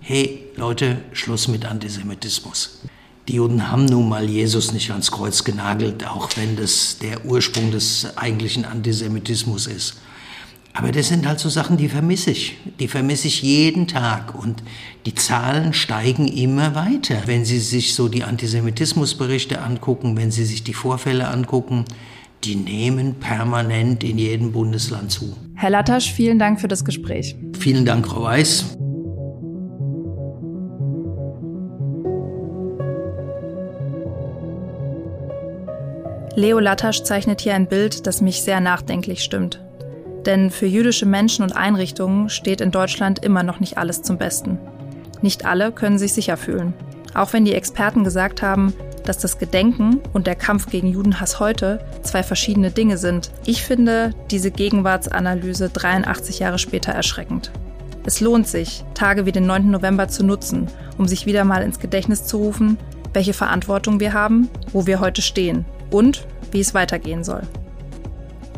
hey 0.00 0.46
Leute, 0.56 0.98
Schluss 1.12 1.48
mit 1.48 1.66
Antisemitismus. 1.66 2.80
Die 3.28 3.34
Juden 3.34 3.70
haben 3.70 3.84
nun 3.84 4.08
mal 4.08 4.28
Jesus 4.28 4.72
nicht 4.72 4.90
ans 4.90 5.10
Kreuz 5.10 5.44
genagelt, 5.44 6.06
auch 6.06 6.30
wenn 6.36 6.56
das 6.56 6.98
der 6.98 7.24
Ursprung 7.24 7.70
des 7.70 8.16
eigentlichen 8.16 8.64
Antisemitismus 8.64 9.66
ist. 9.66 9.96
Aber 10.72 10.92
das 10.92 11.08
sind 11.08 11.26
halt 11.26 11.40
so 11.40 11.48
Sachen, 11.48 11.76
die 11.76 11.88
vermisse 11.88 12.30
ich. 12.30 12.56
Die 12.78 12.88
vermisse 12.88 13.26
ich 13.26 13.42
jeden 13.42 13.86
Tag. 13.88 14.34
Und 14.34 14.62
die 15.04 15.14
Zahlen 15.14 15.72
steigen 15.72 16.28
immer 16.28 16.74
weiter. 16.74 17.22
Wenn 17.26 17.44
Sie 17.44 17.58
sich 17.58 17.94
so 17.94 18.08
die 18.08 18.24
Antisemitismusberichte 18.24 19.60
angucken, 19.60 20.16
wenn 20.16 20.30
Sie 20.30 20.44
sich 20.44 20.62
die 20.62 20.74
Vorfälle 20.74 21.28
angucken, 21.28 21.84
die 22.44 22.56
nehmen 22.56 23.16
permanent 23.16 24.02
in 24.04 24.18
jedem 24.18 24.52
Bundesland 24.52 25.10
zu. 25.10 25.36
Herr 25.54 25.70
Lattasch, 25.70 26.12
vielen 26.12 26.38
Dank 26.38 26.60
für 26.60 26.68
das 26.68 26.84
Gespräch. 26.84 27.36
Vielen 27.58 27.84
Dank, 27.84 28.06
Frau 28.06 28.22
Weiß. 28.22 28.78
Leo 36.36 36.60
Lattasch 36.60 37.02
zeichnet 37.02 37.40
hier 37.40 37.54
ein 37.54 37.66
Bild, 37.66 38.06
das 38.06 38.20
mich 38.20 38.42
sehr 38.42 38.60
nachdenklich 38.60 39.24
stimmt. 39.24 39.60
Denn 40.26 40.50
für 40.50 40.66
jüdische 40.66 41.06
Menschen 41.06 41.42
und 41.42 41.56
Einrichtungen 41.56 42.28
steht 42.28 42.60
in 42.60 42.70
Deutschland 42.70 43.24
immer 43.24 43.42
noch 43.42 43.58
nicht 43.58 43.78
alles 43.78 44.02
zum 44.02 44.16
Besten. 44.16 44.58
Nicht 45.22 45.44
alle 45.44 45.72
können 45.72 45.98
sich 45.98 46.12
sicher 46.12 46.36
fühlen. 46.36 46.72
Auch 47.14 47.32
wenn 47.32 47.44
die 47.44 47.54
Experten 47.54 48.04
gesagt 48.04 48.42
haben, 48.42 48.72
dass 49.04 49.18
das 49.18 49.38
Gedenken 49.38 50.00
und 50.12 50.28
der 50.28 50.36
Kampf 50.36 50.70
gegen 50.70 50.86
Judenhass 50.86 51.40
heute 51.40 51.80
zwei 52.02 52.22
verschiedene 52.22 52.70
Dinge 52.70 52.96
sind. 52.96 53.32
Ich 53.44 53.64
finde 53.64 54.14
diese 54.30 54.52
Gegenwartsanalyse 54.52 55.70
83 55.70 56.38
Jahre 56.38 56.60
später 56.60 56.92
erschreckend. 56.92 57.50
Es 58.06 58.20
lohnt 58.20 58.46
sich, 58.46 58.84
Tage 58.94 59.26
wie 59.26 59.32
den 59.32 59.46
9. 59.46 59.68
November 59.68 60.06
zu 60.06 60.24
nutzen, 60.24 60.68
um 60.96 61.08
sich 61.08 61.26
wieder 61.26 61.44
mal 61.44 61.62
ins 61.62 61.80
Gedächtnis 61.80 62.24
zu 62.24 62.36
rufen, 62.36 62.78
welche 63.12 63.32
Verantwortung 63.32 63.98
wir 63.98 64.12
haben, 64.12 64.48
wo 64.72 64.86
wir 64.86 65.00
heute 65.00 65.22
stehen 65.22 65.64
und 65.90 66.26
wie 66.52 66.60
es 66.60 66.74
weitergehen 66.74 67.24
soll. 67.24 67.42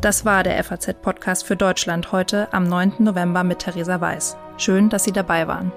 Das 0.01 0.25
war 0.25 0.43
der 0.43 0.63
FAZ-Podcast 0.65 1.45
für 1.45 1.55
Deutschland 1.57 2.11
heute 2.11 2.53
am 2.53 2.65
9. 2.65 2.95
November 2.99 3.45
mit 3.45 3.61
Theresa 3.61 4.01
Weiß. 4.01 4.37
Schön, 4.57 4.89
dass 4.89 5.05
Sie 5.05 5.13
dabei 5.13 5.47
waren. 5.47 5.71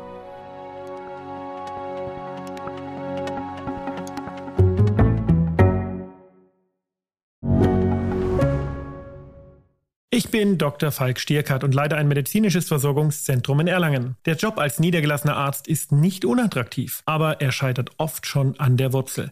Ich 10.10 10.32
bin 10.32 10.58
Dr. 10.58 10.92
Falk 10.92 11.20
Stierkart 11.20 11.66
und 11.66 11.76
leite 11.76 11.98
ein 11.98 12.08
medizinisches 12.08 12.70
Versorgungszentrum 12.70 13.60
in 13.60 13.68
Erlangen. 13.68 14.16
Der 14.26 14.36
Job 14.36 14.58
als 14.58 14.80
niedergelassener 14.80 15.36
Arzt 15.36 15.68
ist 15.68 15.92
nicht 15.92 16.24
unattraktiv, 16.24 17.04
aber 17.06 17.42
er 17.42 17.52
scheitert 17.52 17.90
oft 17.98 18.26
schon 18.26 18.58
an 18.58 18.78
der 18.78 18.94
Wurzel. 18.94 19.32